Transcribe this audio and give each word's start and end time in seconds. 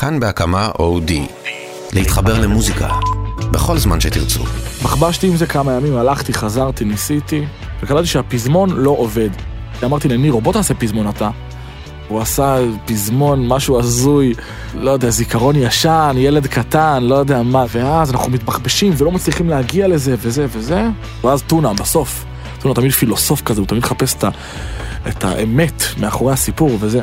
כאן 0.00 0.20
בהקמה 0.20 0.70
אודי. 0.78 1.26
להתחבר 1.92 2.40
למוזיקה, 2.40 2.88
בכל 3.50 3.78
זמן 3.78 4.00
שתרצו. 4.00 4.44
בחבשתי 4.82 5.26
עם 5.26 5.36
זה 5.36 5.46
כמה 5.46 5.72
ימים, 5.72 5.96
הלכתי, 5.96 6.32
חזרתי, 6.32 6.84
ניסיתי, 6.84 7.44
וקלטתי 7.82 8.06
שהפזמון 8.06 8.70
לא 8.70 8.90
עובד. 8.90 9.30
אמרתי 9.84 10.08
לנירו, 10.08 10.40
בוא 10.40 10.52
תעשה 10.52 10.74
פזמון 10.74 11.08
אתה. 11.08 11.30
הוא 12.08 12.20
עשה 12.20 12.56
פזמון, 12.86 13.48
משהו 13.48 13.78
הזוי, 13.78 14.34
לא 14.74 14.90
יודע, 14.90 15.10
זיכרון 15.10 15.56
ישן, 15.56 16.14
ילד 16.18 16.46
קטן, 16.46 17.02
לא 17.02 17.14
יודע 17.14 17.42
מה, 17.42 17.64
ואז 17.72 18.10
אנחנו 18.10 18.32
מתבחבשים 18.32 18.92
ולא 18.96 19.12
מצליחים 19.12 19.48
להגיע 19.48 19.88
לזה 19.88 20.14
וזה 20.18 20.46
וזה, 20.52 20.88
ואז 21.24 21.42
טונה, 21.42 21.72
בסוף. 21.72 22.24
טונה 22.60 22.74
תמיד 22.74 22.92
פילוסוף 22.92 23.42
כזה, 23.42 23.60
הוא 23.60 23.68
תמיד 23.68 23.82
מחפש 23.82 24.14
את, 24.14 24.24
את 25.08 25.24
האמת 25.24 25.82
מאחורי 26.00 26.32
הסיפור 26.32 26.76
וזה. 26.80 27.00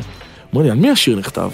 אומר 0.52 0.64
לי, 0.64 0.70
על 0.70 0.76
מי 0.76 0.90
השיר 0.90 1.18
נכתב? 1.18 1.50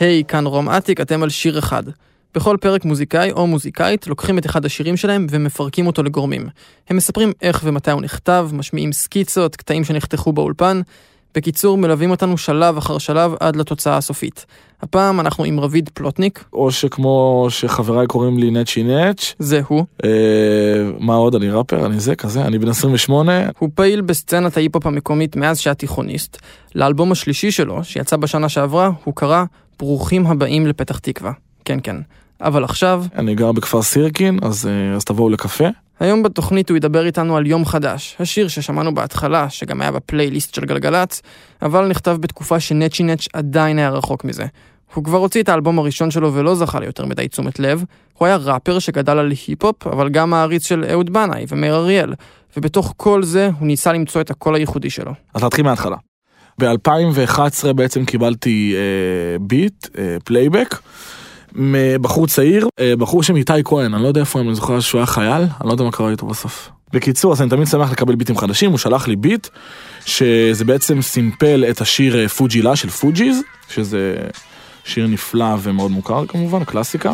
היי, 0.00 0.24
כאן 0.24 0.46
רום 0.46 0.68
אטיק, 0.68 1.00
אתם 1.00 1.22
על 1.22 1.28
שיר 1.28 1.58
אחד. 1.58 1.82
בכל 2.34 2.56
פרק 2.60 2.84
מוזיקאי 2.84 3.32
או 3.32 3.46
מוזיקאית 3.46 4.06
לוקחים 4.06 4.38
את 4.38 4.46
אחד 4.46 4.64
השירים 4.64 4.96
שלהם 4.96 5.26
ומפרקים 5.30 5.86
אותו 5.86 6.02
לגורמים. 6.02 6.48
הם 6.88 6.96
מספרים 6.96 7.32
איך 7.42 7.60
ומתי 7.64 7.90
הוא 7.90 8.02
נכתב, 8.02 8.48
משמיעים 8.52 8.92
סקיצות, 8.92 9.56
קטעים 9.56 9.84
שנחתכו 9.84 10.32
באולפן. 10.32 10.80
בקיצור, 11.34 11.78
מלווים 11.78 12.10
אותנו 12.10 12.38
שלב 12.38 12.76
אחר 12.76 12.98
שלב 12.98 13.32
עד 13.40 13.56
לתוצאה 13.56 13.96
הסופית. 13.96 14.46
הפעם 14.82 15.20
אנחנו 15.20 15.44
עם 15.44 15.60
רביד 15.60 15.90
פלוטניק, 15.94 16.44
או 16.52 16.70
שכמו 16.70 17.46
שחבריי 17.50 18.06
קוראים 18.06 18.38
לי 18.38 18.50
נצ'י 18.50 18.82
נץ', 18.82 19.34
זה 19.38 19.60
הוא. 19.68 19.84
אה, 20.04 20.10
מה 20.98 21.14
עוד, 21.14 21.34
אני 21.34 21.50
ראפר, 21.50 21.86
אני 21.86 22.00
זה, 22.00 22.14
כזה, 22.14 22.42
אני 22.42 22.58
בן 22.58 22.68
28, 22.68 23.32
הוא 23.58 23.68
פעיל 23.74 24.00
בסצנת 24.00 24.56
ההיפ-הופ 24.56 24.86
המקומית 24.86 25.36
מאז 25.36 25.58
שהיה 25.58 25.74
תיכוניסט. 25.74 26.38
לאלבום 26.74 27.12
השלישי 27.12 27.50
שלו, 27.50 27.84
שיצא 27.84 28.16
בשנה 28.16 28.48
שעברה, 28.48 28.90
הוא 29.04 29.14
קרא 29.14 29.44
ברוכים 29.80 30.26
הבאים 30.26 30.66
לפתח 30.66 30.98
תקווה. 30.98 31.32
כן, 31.64 31.78
כן. 31.82 31.96
אבל 32.40 32.64
עכשיו, 32.64 33.04
אני 33.16 33.34
גר 33.34 33.52
בכפר 33.52 33.82
סירקין, 33.82 34.38
אז, 34.42 34.66
אה, 34.66 34.96
אז 34.96 35.04
תבואו 35.04 35.28
לקפה. 35.28 35.64
היום 36.00 36.22
בתוכנית 36.22 36.70
הוא 36.70 36.76
ידבר 36.76 37.06
איתנו 37.06 37.36
על 37.36 37.46
יום 37.46 37.64
חדש, 37.64 38.16
השיר 38.20 38.48
ששמענו 38.48 38.94
בהתחלה, 38.94 39.50
שגם 39.50 39.80
היה 39.80 39.92
בפלייליסט 39.92 40.54
של 40.54 40.64
גלגלצ, 40.64 41.22
אבל 41.62 41.88
נכתב 41.88 42.16
בתקופה 42.20 42.60
שנצ'י 42.60 43.02
נץ' 43.02 43.28
עדיין 43.32 43.78
היה 43.78 43.90
רחוק 43.90 44.24
מזה. 44.24 44.46
הוא 44.94 45.04
כבר 45.04 45.18
הוציא 45.18 45.42
את 45.42 45.48
האלבום 45.48 45.78
הראשון 45.78 46.10
שלו 46.10 46.34
ולא 46.34 46.54
זכה 46.54 46.80
ליותר 46.80 47.06
מדי 47.06 47.28
תשומת 47.28 47.58
לב. 47.58 47.84
הוא 48.18 48.26
היה 48.26 48.36
ראפר 48.36 48.78
שגדל 48.78 49.18
על 49.18 49.32
היפ-הופ, 49.46 49.86
אבל 49.86 50.08
גם 50.08 50.30
מעריץ 50.30 50.66
של 50.66 50.84
אהוד 50.90 51.12
בנאי 51.12 51.44
ומאיר 51.48 51.74
אריאל. 51.76 52.14
ובתוך 52.56 52.94
כל 52.96 53.22
זה 53.22 53.50
הוא 53.58 53.66
ניסה 53.66 53.92
למצוא 53.92 54.20
את 54.20 54.30
הקול 54.30 54.54
הייחודי 54.54 54.90
שלו. 54.90 55.12
אז 55.34 55.44
נתחיל 55.44 55.64
מההתחלה. 55.64 55.96
ב-2011 56.60 57.72
בעצם 57.72 58.04
קיבלתי 58.04 58.74
אה, 58.76 59.38
ביט, 59.38 59.88
אה, 59.98 60.16
פלייבק, 60.24 60.78
מבחור 61.54 62.26
צעיר, 62.26 62.68
אה, 62.80 62.96
בחור 62.96 63.22
שם 63.22 63.36
איתי 63.36 63.52
כהן, 63.64 63.94
אני 63.94 64.02
לא 64.02 64.08
יודע 64.08 64.20
איפה 64.20 64.40
אני 64.40 64.54
זוכר 64.54 64.80
שהוא 64.80 64.98
היה 64.98 65.06
חייל, 65.06 65.42
אני 65.60 65.68
לא 65.68 65.72
יודע 65.72 65.84
מה 65.84 65.92
קרה 65.92 66.10
איתו 66.10 66.26
בסוף. 66.26 66.70
בקיצור, 66.92 67.32
אז 67.32 67.42
אני 67.42 67.50
תמיד 67.50 67.66
שמח 67.66 67.92
לקבל 67.92 68.14
ביטים 68.14 68.38
חדשים, 68.38 68.70
הוא 68.70 68.78
שלח 68.78 69.08
לי 69.08 69.16
ביט, 69.16 69.48
שזה 70.06 70.64
בעצם 70.64 71.02
סימפל 71.02 71.64
את 71.70 71.80
השיר 71.80 72.18
אה, 72.18 72.28
Fu-Gee-La 72.28 72.76
של 72.76 72.90
Fugees, 72.90 73.40
שזה 73.68 74.16
שיר 74.84 75.06
נפלא 75.06 75.56
ומאוד 75.62 75.90
מוכר 75.90 76.26
כמובן, 76.26 76.64
קלאסיקה. 76.64 77.12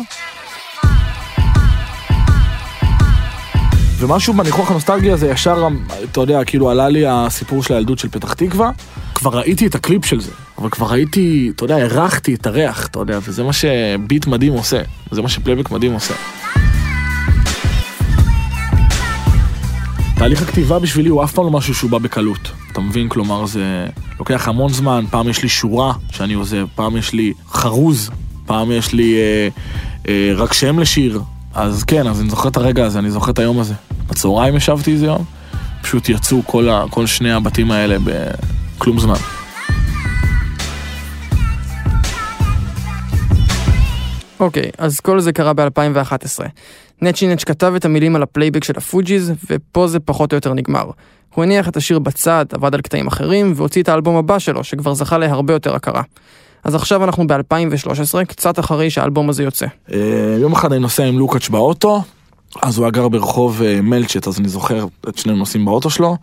ומשהו 3.99 4.33
בניחוח 4.33 4.71
הנוסטלגי 4.71 5.11
הזה 5.11 5.27
ישר, 5.27 5.67
אתה 6.11 6.21
יודע, 6.21 6.43
כאילו 6.43 6.69
עלה 6.69 6.89
לי 6.89 7.03
הסיפור 7.07 7.63
של 7.63 7.73
הילדות 7.73 7.99
של 7.99 8.09
פתח 8.09 8.33
תקווה. 8.33 8.71
כבר 9.17 9.37
ראיתי 9.37 9.67
את 9.67 9.75
הקליפ 9.75 10.05
של 10.05 10.21
זה, 10.21 10.31
אבל 10.57 10.69
כבר 10.69 10.87
ראיתי, 10.87 11.51
אתה 11.55 11.63
יודע, 11.63 11.77
הרחתי 11.77 12.33
את 12.35 12.45
הריח, 12.45 12.87
אתה 12.87 12.99
יודע, 12.99 13.19
וזה 13.21 13.43
מה 13.43 13.53
שביט 13.53 14.27
מדהים 14.27 14.53
עושה, 14.53 14.81
זה 15.11 15.21
מה 15.21 15.29
שפלייבק 15.29 15.71
מדהים 15.71 15.93
עושה. 15.93 16.13
תהליך 20.15 20.41
הכתיבה 20.41 20.79
בשבילי 20.79 21.09
הוא 21.09 21.23
אף 21.23 21.33
פעם 21.33 21.45
לא 21.45 21.51
משהו 21.51 21.75
שהוא 21.75 21.91
בא 21.91 21.97
בקלות, 21.97 22.51
אתה 22.71 22.81
מבין? 22.81 23.09
כלומר 23.09 23.45
זה 23.45 23.87
לוקח 24.19 24.47
המון 24.47 24.73
זמן, 24.73 25.05
פעם 25.09 25.29
יש 25.29 25.43
לי 25.43 25.49
שורה 25.49 25.93
שאני 26.11 26.33
עוזב, 26.33 26.65
פעם 26.75 26.97
יש 26.97 27.13
לי 27.13 27.33
חרוז, 27.49 28.09
פעם 28.45 28.71
יש 28.71 28.93
לי 28.93 29.15
אה, 29.15 29.47
אה, 30.07 30.31
רק 30.35 30.53
שם 30.53 30.79
לשיר, 30.79 31.21
אז 31.53 31.83
כן, 31.83 32.07
אז 32.07 32.21
אני 32.21 32.29
זוכר 32.29 32.49
את 32.49 32.57
הרגע 32.57 32.85
הזה, 32.85 32.99
אני 32.99 33.11
זוכר 33.11 33.31
את 33.31 33.39
היום 33.39 33.59
הזה. 33.59 33.73
בצהריים 34.09 34.55
ישבתי 34.55 34.91
איזה 34.91 35.05
יום, 35.05 35.23
פשוט 35.81 36.09
יצאו 36.09 36.41
כל, 36.45 36.69
ה, 36.69 36.83
כל 36.89 37.05
שני 37.05 37.31
הבתים 37.31 37.71
האלה 37.71 37.97
בכלום 38.77 38.99
זמן. 38.99 39.15
אוקיי, 44.39 44.69
אז 44.77 44.99
כל 44.99 45.19
זה 45.19 45.33
קרה 45.33 45.53
ב-2011. 45.53 46.43
נצ'י 47.01 47.27
נץ' 47.27 47.43
כתב 47.43 47.73
את 47.75 47.85
המילים 47.85 48.15
על 48.15 48.23
הפלייבק 48.23 48.63
של 48.63 48.73
ה 48.77 48.84
Fugees, 48.84 49.33
ופה 49.49 49.87
זה 49.87 49.99
פחות 49.99 50.33
או 50.33 50.37
יותר 50.37 50.53
נגמר. 50.53 50.89
הוא 51.35 51.43
הניח 51.43 51.69
את 51.69 51.77
השיר 51.77 51.99
בצד, 51.99 52.45
עבד 52.51 52.75
על 52.75 52.81
קטעים 52.81 53.07
אחרים, 53.07 53.53
והוציא 53.55 53.83
את 53.83 53.89
האלבום 53.89 54.15
הבא 54.15 54.39
שלו, 54.39 54.63
שכבר 54.63 54.93
זכה 54.93 55.17
להרבה 55.17 55.53
יותר 55.53 55.75
הכרה. 55.75 56.01
אז 56.63 56.75
עכשיו 56.75 57.03
אנחנו 57.03 57.27
ב-2013, 57.27 58.25
קצת 58.27 58.59
אחרי 58.59 58.89
שהאלבום 58.89 59.29
הזה 59.29 59.43
יוצא. 59.43 59.65
אה, 59.93 60.37
יום 60.39 60.53
אחד 60.53 60.71
אני 60.71 60.81
נוסע 60.81 61.03
עם 61.03 61.19
לוקאץ' 61.19 61.49
באוטו, 61.49 62.01
אז 62.61 62.77
הוא 62.77 62.85
היה 62.85 62.91
גר 62.91 63.07
ברחוב 63.07 63.61
אה, 63.61 63.81
מלצ'ט, 63.81 64.27
אז 64.27 64.39
אני 64.39 64.47
זוכר 64.47 64.85
את 65.09 65.17
שנינו 65.17 65.37
נוסעים 65.37 65.65
באוטו 65.65 65.89
שלו, 65.89 66.17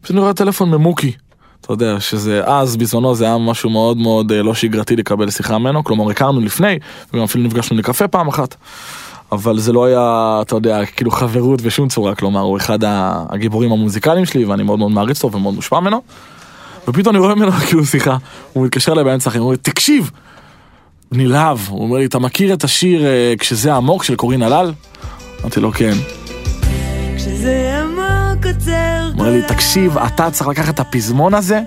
פשוט 0.00 0.10
אני 0.10 0.20
רואה 0.20 0.34
טלפון 0.34 0.70
ממוקי. 0.70 1.12
אתה 1.60 1.72
יודע, 1.72 2.00
שזה 2.00 2.44
אז, 2.44 2.76
בזמנו 2.76 3.14
זה 3.14 3.24
היה 3.24 3.38
משהו 3.38 3.70
מאוד 3.70 3.96
מאוד 3.96 4.32
אה, 4.32 4.42
לא 4.42 4.54
שגרתי 4.54 4.96
לקבל 4.96 5.30
שיחה 5.30 5.58
ממנו, 5.58 5.84
כלומר 5.84 6.10
הכרנו 6.10 6.40
לפני, 6.40 6.78
וגם 7.12 7.22
אפילו 7.22 7.44
נפגשנו 7.44 7.76
לקפה 7.76 8.08
פעם 8.08 8.28
אחת. 8.28 8.54
אבל 9.32 9.58
זה 9.58 9.72
לא 9.72 9.84
היה, 9.84 10.38
אתה 10.42 10.56
יודע, 10.56 10.86
כאילו 10.86 11.10
חברות 11.10 11.62
בשום 11.62 11.88
צורה, 11.88 12.14
כלומר 12.14 12.40
הוא 12.40 12.56
אחד 12.56 12.78
הגיבורים 13.30 13.72
המוזיקליים 13.72 14.26
שלי 14.26 14.44
ואני 14.44 14.62
מאוד 14.62 14.78
מאוד 14.78 14.90
מעריץ 14.90 15.24
אותו 15.24 15.36
ומאוד 15.36 15.54
מושפע 15.54 15.80
ממנו. 15.80 16.02
ופתאום 16.88 17.14
אני 17.14 17.24
רואה 17.24 17.34
ממנו 17.34 17.52
כאילו 17.68 17.86
שיחה, 17.86 18.16
הוא 18.52 18.64
מתקשר 18.66 18.92
אליי 18.92 19.04
באמצע 19.04 19.30
הוא 19.30 19.40
אומר, 19.40 19.56
תקשיב! 19.56 20.10
נלהב, 21.12 21.58
הוא 21.68 21.82
אומר 21.82 21.96
לי, 21.96 22.04
אתה 22.04 22.18
מכיר 22.18 22.54
את 22.54 22.64
השיר 22.64 23.06
אה, 23.06 23.34
כשזה 23.38 23.74
עמוק 23.74 24.04
של 24.04 24.16
קורין 24.16 24.42
הלל? 24.42 24.72
אמרתי 25.40 25.60
לו, 25.60 25.72
כן. 25.72 25.94
כשזה 27.16 27.82
עמוק 27.82 28.07
הוא 29.12 29.20
אומר 29.20 29.32
לי, 29.32 29.42
תקשיב, 29.42 29.98
אתה 29.98 30.30
צריך 30.30 30.48
לקחת 30.48 30.74
את 30.74 30.80
הפזמון 30.80 31.34
הזה 31.34 31.60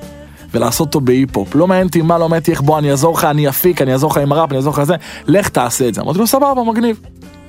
ולעשות 0.54 0.88
אותו 0.88 1.02
בהיפ-הופ. 1.02 1.56
לא 1.56 1.68
מעניין 1.68 1.88
אותי 1.88 2.02
מה, 2.02 2.18
לא 2.18 2.30
מעניין 2.30 2.40
אותי 2.42 2.52
איך, 2.52 2.62
בוא, 2.62 2.80
אני 2.80 2.92
אעזור 2.92 3.14
לך, 3.18 3.24
אני 3.24 3.50
אפיק, 3.50 3.82
אני 3.82 3.94
אעזור 3.94 4.12
לך 4.12 4.18
עם 4.18 4.32
הראפ, 4.32 4.50
אני 4.50 4.58
אעזור 4.58 4.74
לך 4.74 4.84
זה, 4.84 4.96
לך 5.28 5.50
תעשה 5.50 5.88
את 5.88 5.94
זה. 5.94 6.02
אמרתי 6.02 6.20
לו, 6.20 6.28
סבבה, 6.28 6.64
מגניב. 6.68 7.00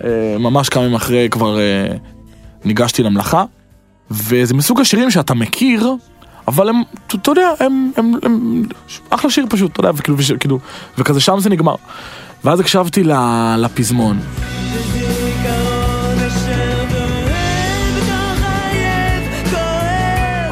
אה, 0.05 0.09
ממש 0.39 0.69
כמה 0.69 0.83
ימים 0.83 0.95
אחרי 0.97 1.29
כבר 1.31 1.59
אה, 1.59 1.87
ניגשתי 2.65 3.03
למלאכה, 3.03 3.45
וזה 4.11 4.55
מסוג 4.55 4.81
השירים 4.81 5.11
שאתה 5.11 5.35
מכיר, 5.35 5.95
אבל 6.49 6.69
הם, 6.69 6.83
אתה 7.07 7.31
יודע, 7.31 7.49
הם, 7.61 7.91
הם, 7.97 8.13
הם, 8.23 8.63
אחלה 9.11 9.31
שיר 9.31 9.47
פשוט, 9.51 9.73
אתה 9.73 9.81
יודע, 9.81 9.91
וכאילו, 9.95 10.19
וש- 10.19 10.33
כאילו, 10.33 10.59
וכזה 10.99 11.21
שם 11.21 11.41
זה 11.41 11.51
נגמר. 11.51 11.75
ואז 12.45 12.61
הקשבתי 12.61 13.03
לפזמון. 13.59 14.19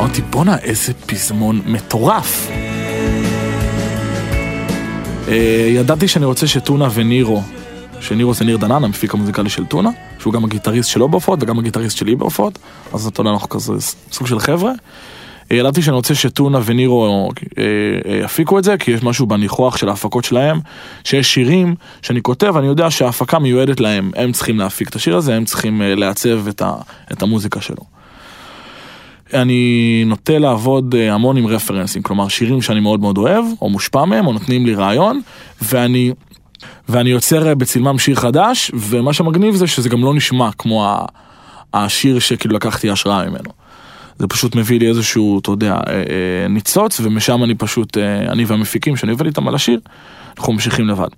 אמרתי, 0.00 0.22
בואנה, 0.22 0.58
איזה 0.58 0.94
פזמון 0.94 1.60
מטורף. 1.66 2.50
אה, 5.28 5.68
ידעתי 5.74 6.08
שאני 6.08 6.24
רוצה 6.24 6.46
שטונה 6.46 6.88
ונירו, 6.94 7.42
שנירו 8.00 8.34
זה 8.34 8.44
ניר 8.44 8.56
דנן, 8.56 8.84
המפיק 8.84 9.14
המוזיקלי 9.14 9.50
של 9.50 9.66
טונה, 9.66 9.90
שהוא 10.18 10.32
גם 10.32 10.44
הגיטריסט 10.44 10.90
שלו 10.90 11.08
בהופעות 11.08 11.42
וגם 11.42 11.58
הגיטריסט 11.58 11.96
שלי 11.96 12.16
בהופעות, 12.16 12.58
אז 12.92 13.06
אתה 13.06 13.20
יודע, 13.20 13.30
אנחנו 13.30 13.48
כזה 13.48 13.72
סוג 14.12 14.26
של 14.26 14.38
חבר'ה. 14.38 14.72
אה, 15.52 15.56
ידעתי 15.56 15.82
שאני 15.82 15.94
רוצה 15.96 16.14
שטונה 16.14 16.60
ונירו 16.64 17.30
אה, 17.58 17.64
יפיקו 18.24 18.58
את 18.58 18.64
זה, 18.64 18.76
כי 18.76 18.90
יש 18.90 19.02
משהו 19.02 19.26
בניחוח 19.26 19.76
של 19.76 19.88
ההפקות 19.88 20.24
שלהם, 20.24 20.60
שיש 21.04 21.34
שירים 21.34 21.74
שאני 22.02 22.22
כותב, 22.22 22.56
אני 22.56 22.66
יודע 22.66 22.90
שההפקה 22.90 23.38
מיועדת 23.38 23.80
להם, 23.80 24.10
הם 24.16 24.32
צריכים 24.32 24.58
להפיק 24.58 24.88
את 24.88 24.96
השיר 24.96 25.16
הזה, 25.16 25.34
הם 25.36 25.44
צריכים 25.44 25.82
לעצב 25.84 26.48
את 27.12 27.22
המוזיקה 27.22 27.60
שלו. 27.60 27.99
אני 29.34 30.02
נוטה 30.06 30.38
לעבוד 30.38 30.94
אה, 30.94 31.14
המון 31.14 31.36
עם 31.36 31.46
רפרנסים, 31.46 32.02
כלומר 32.02 32.28
שירים 32.28 32.62
שאני 32.62 32.80
מאוד 32.80 33.00
מאוד 33.00 33.18
אוהב, 33.18 33.44
או 33.62 33.68
מושפע 33.68 34.04
מהם, 34.04 34.26
או 34.26 34.32
נותנים 34.32 34.66
לי 34.66 34.74
רעיון, 34.74 35.20
ואני, 35.62 36.12
ואני 36.88 37.10
יוצר 37.10 37.48
אה, 37.48 37.54
בצלמם 37.54 37.98
שיר 37.98 38.16
חדש, 38.16 38.70
ומה 38.74 39.12
שמגניב 39.12 39.54
זה 39.54 39.66
שזה 39.66 39.88
גם 39.88 40.04
לא 40.04 40.14
נשמע 40.14 40.50
כמו. 40.58 41.06
השיר 41.74 42.18
שכאילו 42.18 42.54
לקחתי 42.54 42.90
השראה 42.90 43.24
ממנו. 43.30 43.50
זה 44.18 44.26
פשוט 44.26 44.56
מביא 44.56 44.78
לי 44.78 44.88
איזשהו, 44.88 45.38
אתה 45.38 45.50
יודע, 45.50 45.74
אה, 45.74 46.48
ניצוץ, 46.48 47.00
ומשם 47.00 47.44
אני 47.44 47.54
פשוט, 47.54 47.96
אני 48.28 48.44
והמפיקים 48.44 48.96
שאני 48.96 49.12
עובד 49.12 49.26
איתם 49.26 49.48
על 49.48 49.54
השיר, 49.54 49.80
אנחנו 50.38 50.52
ממשיכים 50.52 50.88
לבד. 50.88 51.08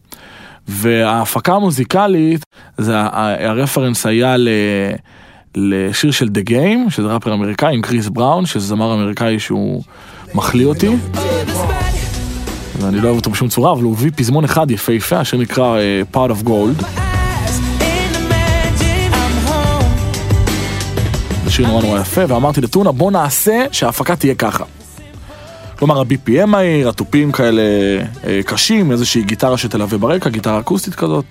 וההפקה 0.68 1.54
המוזיקלית, 1.54 2.44
זה 2.78 2.94
הרפרנס 3.48 4.06
היה 4.06 4.36
ל... 4.36 4.48
לשיר 5.56 6.10
של 6.10 6.28
דה 6.28 6.40
גיים, 6.40 6.90
שזה 6.90 7.06
ראפר 7.06 7.34
אמריקאי 7.34 7.74
עם 7.74 7.82
קריס 7.82 8.08
בראון, 8.08 8.46
שזה 8.46 8.66
זמר 8.66 8.94
אמריקאי 8.94 9.38
שהוא 9.38 9.82
מחליא 10.34 10.66
אותי. 10.66 10.88
ואני 12.78 12.96
לא 13.00 13.04
אוהב 13.04 13.16
אותו 13.16 13.30
בשום 13.30 13.48
צורה, 13.48 13.72
אבל 13.72 13.82
הוא 13.82 13.92
הביא 13.92 14.10
פזמון 14.16 14.44
אחד 14.44 14.70
יפהפה, 14.70 15.18
השיר 15.18 15.38
נקרא 15.38 15.78
אה, 15.78 16.02
Part 16.14 16.30
of 16.30 16.46
Gold. 16.46 16.84
זה 21.44 21.50
שיר 21.50 21.66
נורא 21.66 21.82
נורא 21.82 22.00
יפה, 22.00 22.20
ואמרתי 22.28 22.60
לטונה 22.60 22.92
בוא 22.92 23.10
נעשה 23.10 23.64
שההפקה 23.72 24.16
תהיה 24.16 24.34
ככה. 24.34 24.64
כלומר 25.78 26.00
ה-BPM 26.00 26.46
מהיר, 26.46 26.88
התופים 26.88 27.32
כאלה 27.32 27.62
אה, 28.26 28.40
קשים, 28.46 28.92
איזושהי 28.92 29.22
גיטרה 29.22 29.58
שתלווה 29.58 29.98
ברקע, 29.98 30.30
גיטרה 30.30 30.60
אקוסטית 30.60 30.94
כזאת. 30.94 31.24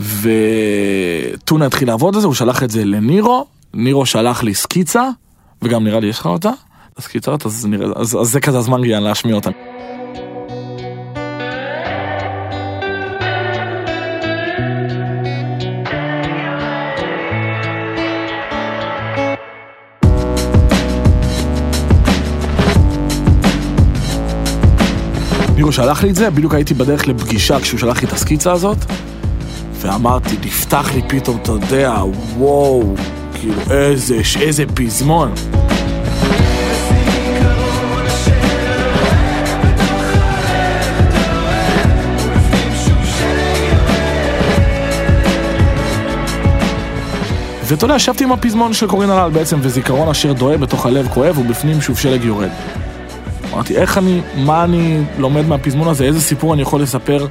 וטונה 0.00 1.66
התחיל 1.66 1.88
לעבוד 1.88 2.14
על 2.14 2.20
זה, 2.20 2.26
הוא 2.26 2.34
שלח 2.34 2.62
את 2.62 2.70
זה 2.70 2.84
לנירו, 2.84 3.46
נירו 3.74 4.06
שלח 4.06 4.42
לי 4.42 4.54
סקיצה, 4.54 5.08
וגם 5.62 5.84
נראה 5.84 6.00
לי 6.00 6.06
יש 6.06 6.18
לך 6.18 6.26
אותה, 6.26 6.50
הסקיצות, 6.98 7.46
אז, 7.46 7.66
נראה, 7.66 7.88
אז, 7.96 8.16
אז 8.20 8.30
זה 8.30 8.40
כזה 8.40 8.58
הזמן 8.58 8.80
ריאן 8.80 9.02
להשמיע 9.02 9.34
אותה. 9.34 9.50
נירו 25.56 25.72
שלח 25.72 26.02
לי 26.02 26.10
את 26.10 26.14
זה, 26.14 26.30
בדיוק 26.30 26.54
הייתי 26.54 26.74
בדרך 26.74 27.08
לפגישה 27.08 27.60
כשהוא 27.60 27.80
שלח 27.80 28.02
לי 28.02 28.08
את 28.08 28.12
הסקיצה 28.12 28.52
הזאת, 28.52 28.78
ואמרתי, 29.80 30.36
נפתח 30.44 30.90
לי 30.94 31.02
פתאום, 31.08 31.38
אתה 31.42 31.52
יודע, 31.52 31.94
וואו, 32.36 32.94
כאילו 33.34 33.54
איזה, 33.70 34.16
איזה 34.40 34.64
פזמון. 34.74 35.32
ואתה 47.64 47.84
יודע, 47.84 47.96
ישבתי 47.96 48.24
עם 48.24 48.32
הפזמון 48.32 48.72
של 48.72 48.86
קורין 48.86 49.10
הלל 49.10 49.30
בעצם, 49.30 49.58
וזיכרון 49.62 50.08
אשר 50.08 50.32
דוהה 50.32 50.56
בתוך 50.56 50.86
הלב 50.86 51.08
כואב, 51.08 51.38
ובפנים 51.38 51.80
שוב 51.80 51.98
שלג 51.98 52.24
יורד. 52.24 52.50
אמרתי, 53.52 53.76
איך 53.76 53.98
אני, 53.98 54.20
מה 54.36 54.64
אני 54.64 55.00
לומד 55.18 55.46
מהפזמון 55.46 55.88
הזה, 55.88 56.04
איזה 56.04 56.20
סיפור 56.20 56.54
אני 56.54 56.62
יכול 56.62 56.82
לספר 56.82 57.26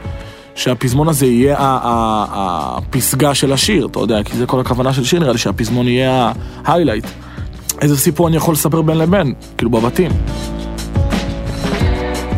שהפזמון 0.59 1.09
הזה 1.09 1.25
יהיה 1.25 1.55
הפסגה 1.59 3.35
של 3.35 3.53
השיר, 3.53 3.87
אתה 3.91 3.99
יודע, 3.99 4.23
כי 4.23 4.37
זה 4.37 4.45
כל 4.45 4.59
הכוונה 4.59 4.93
של 4.93 5.03
שיר, 5.03 5.19
נראה 5.19 5.31
לי 5.31 5.37
שהפזמון 5.37 5.87
יהיה 5.87 6.31
ה 6.65 6.69
highlight. 6.69 7.05
איזה 7.81 7.97
סיפור 7.97 8.27
אני 8.27 8.37
יכול 8.37 8.53
לספר 8.53 8.81
בין 8.81 8.97
לבין, 8.97 9.33
כאילו 9.57 9.71
בבתים. 9.71 10.11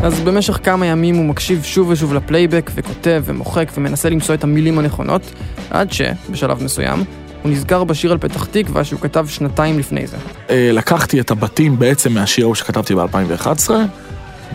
אז 0.02 0.20
במשך 0.20 0.58
כמה 0.62 0.86
ימים 0.86 1.16
הוא 1.16 1.24
מקשיב 1.24 1.62
שוב 1.64 1.88
ושוב 1.88 2.14
לפלייבק 2.14 2.70
וכותב 2.74 3.22
ומוחק 3.26 3.72
ומנסה 3.76 4.10
למצוא 4.10 4.34
את 4.34 4.44
המילים 4.44 4.78
הנכונות, 4.78 5.22
עד 5.70 5.92
שבשלב 5.92 6.62
מסוים 6.62 7.04
הוא 7.42 7.52
נזכר 7.52 7.84
בשיר 7.84 8.12
על 8.12 8.18
פתח 8.18 8.44
תקווה 8.44 8.84
שהוא 8.84 9.00
כתב 9.00 9.26
שנתיים 9.28 9.78
לפני 9.78 10.06
זה. 10.06 10.16
אה, 10.50 10.70
לקחתי 10.72 11.20
את 11.20 11.30
הבתים 11.30 11.78
בעצם 11.78 12.12
מהשיר 12.12 12.44
ההוא 12.44 12.54
שכתבתי 12.54 12.94
ב-2011, 12.94 13.70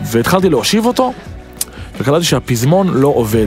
והתחלתי 0.04 0.48
להושיב 0.48 0.86
אותו, 0.86 1.12
וקלטתי 1.98 2.24
שהפזמון 2.24 2.88
לא 2.88 3.08
עובד. 3.08 3.46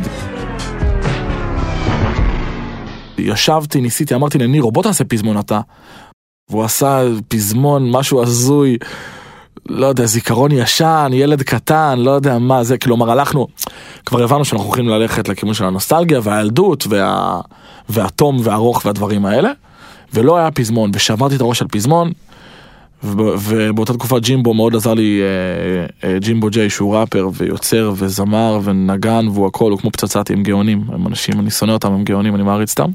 ישבתי, 3.18 3.82
ניסיתי, 3.82 4.16
אמרתי 4.16 4.38
לנירו, 4.38 4.72
בוא 4.72 4.84
תעשה 4.84 5.04
פזמון 5.04 5.40
אתה. 5.40 5.60
והוא 6.50 6.64
עשה 6.64 7.02
פזמון, 7.28 7.92
משהו 7.92 8.22
הזוי, 8.22 8.78
לא 9.70 9.86
יודע, 9.88 10.06
זיכרון 10.06 10.52
ישן, 10.52 11.10
ילד 11.14 11.42
קטן, 11.42 12.00
לא 12.00 12.12
יודע 12.12 12.38
מה 12.38 12.64
זה, 12.64 12.78
כלומר 12.78 13.12
הלכנו, 13.12 13.48
כבר 14.06 14.24
הבנו 14.24 14.46
שאנחנו 14.46 14.68
הולכים 14.68 14.90
ללכת 14.90 15.28
לכיוון 15.30 15.54
של 15.54 15.66
הנוסטלגיה 15.66 16.20
והילדות 16.24 16.88
וה... 16.90 17.40
והתום 17.90 18.38
והארוך 18.44 18.86
והדברים 18.86 19.26
האלה, 19.26 19.52
ולא 20.14 20.38
היה 20.38 20.52
פזמון, 20.52 20.92
ושברתי 20.94 21.36
את 21.36 21.42
הראש 21.42 21.62
על 21.62 21.68
פזמון, 21.68 22.12
ובאותה 23.04 23.94
תקופה 23.94 24.20
ג'ימבו 24.20 24.54
מאוד 24.54 24.76
עזר 24.76 24.94
לי, 24.94 25.22
אה, 25.22 26.10
אה, 26.10 26.20
ג'ימבו 26.20 26.50
ג'יי 26.50 26.70
שהוא 26.70 26.96
ראפר 26.96 27.30
ויוצר 27.34 27.94
וזמר 27.96 28.60
ונגן 28.64 29.28
והוא 29.28 29.48
הכל, 29.48 29.72
הוא 29.72 29.80
כמו 29.80 29.92
פצצתי 29.92 30.34
עם 30.34 30.44
גאונים, 30.44 30.84
הם 30.94 31.08
אנשים, 31.08 31.40
אני 31.40 31.52
שונא 31.52 31.72
אותם, 31.72 31.94
הם 31.94 32.04
גאונים, 32.04 32.36
אני 32.36 32.44
מעריץ 32.44 32.80
אותם. 32.80 32.92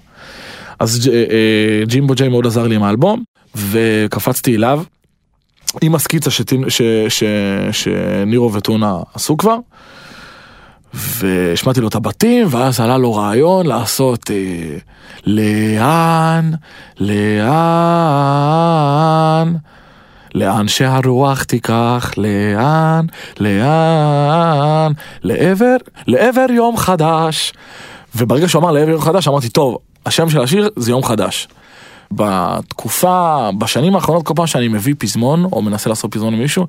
אז 0.79 1.11
אה, 1.13 1.85
ג'ימבו 1.87 2.15
ג'יי 2.15 2.29
מאוד 2.29 2.47
עזר 2.47 2.67
לי 2.67 2.75
עם 2.75 2.83
האלבום, 2.83 3.23
וקפצתי 3.57 4.57
אליו, 4.57 4.83
עם 5.83 5.95
הסקיצה 5.95 6.31
שנירו 7.73 8.53
וטונה 8.53 8.99
עשו 9.15 9.37
כבר. 9.37 9.57
והשמעתי 10.95 11.81
לו 11.81 11.89
את 11.89 11.95
הבתים, 11.95 12.47
ואז 12.51 12.81
עלה 12.81 12.99
לו 12.99 13.15
רעיון 13.15 13.67
לעשות 13.67 14.31
אה, 14.31 14.37
לאן, 15.27 16.51
לאן, 17.01 17.47
לאן 20.37 20.69
שהרוח 20.69 21.43
תיקח, 21.43 22.11
לאן, 22.17 23.07
לאן, 23.41 24.93
לעבר, 25.23 25.77
לעבר 26.07 26.47
יום 26.51 26.77
חדש. 26.77 27.53
וברגע 28.15 28.49
שהוא 28.49 28.63
אמר 28.63 28.73
לעבר 28.73 28.91
יום 28.91 29.01
חדש, 29.01 29.29
אמרתי, 29.29 29.49
טוב, 29.49 29.79
השם 30.07 30.31
של 30.31 30.41
השיר 30.41 30.69
זה 30.77 30.91
יום 30.91 31.03
חדש. 31.05 31.49
בתקופה, 32.11 33.49
בשנים 33.59 33.95
האחרונות, 33.95 34.27
כל 34.27 34.35
פעם 34.37 34.47
שאני 34.47 34.69
מביא 34.69 34.95
פזמון, 34.99 35.45
או 35.45 35.63
מנסה 35.63 35.91
לעשות 35.91 36.13
פזמון 36.13 36.35
עם 36.35 36.41
מישהו, 36.41 36.67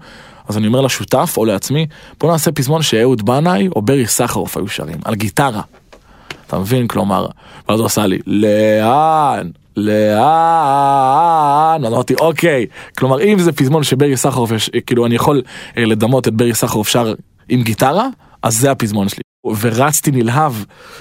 אז 0.48 0.58
אני 0.58 0.68
אומר 0.68 0.82
לשותף 0.82 1.34
או 1.38 1.46
לעצמי, 1.46 1.88
בוא 2.20 2.32
נעשה 2.32 2.52
פזמון 2.52 2.82
שאהוד 2.82 3.26
בנאי 3.26 3.68
או 3.76 3.82
ברי 3.82 4.08
סחרוף 4.08 4.58
היו 4.58 4.68
שרים, 4.68 4.98
על 5.06 5.16
גיטרה. 5.16 5.62
אתה 6.48 6.60
מבין? 6.60 6.88
כלומר, 6.88 7.28
ואז 7.70 7.80
הוא 7.80 7.86
עשה 7.86 8.06
לי, 8.06 8.20
לאן? 8.26 9.50
לאן? 9.78 10.26
אמרתי, 11.86 12.14
אוקיי. 12.20 12.66
כלומר, 12.98 13.22
אם 13.22 13.40
זה 13.40 13.52
פזמון 13.52 13.84
שברי 13.84 14.18
סחרוף, 14.18 14.52
יש- 14.52 14.70
כאילו, 14.86 15.06
אני 15.06 15.16
יכול 15.16 15.42
אה, 15.78 15.86
לדמות 15.86 16.28
את 16.28 16.34
ברי 16.34 16.54
סחרוף 16.56 16.88
שר 16.88 17.14
עם 17.50 17.64
גיטרה, 17.64 18.08
אז 18.44 18.58
זה 18.58 18.72
הפזמון 18.72 19.10
שלי. 19.10 19.22
ורצתי 19.62 20.12
נלהב 20.12 20.54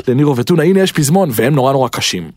לנירו 0.09 0.37
וטונה, 0.37 0.62
הנה 0.62 0.80
יש 0.80 0.92
פזמון, 0.92 1.28
והם 1.33 1.54
נורא 1.54 1.73
נורא 1.73 1.88
קשים. 1.88 2.30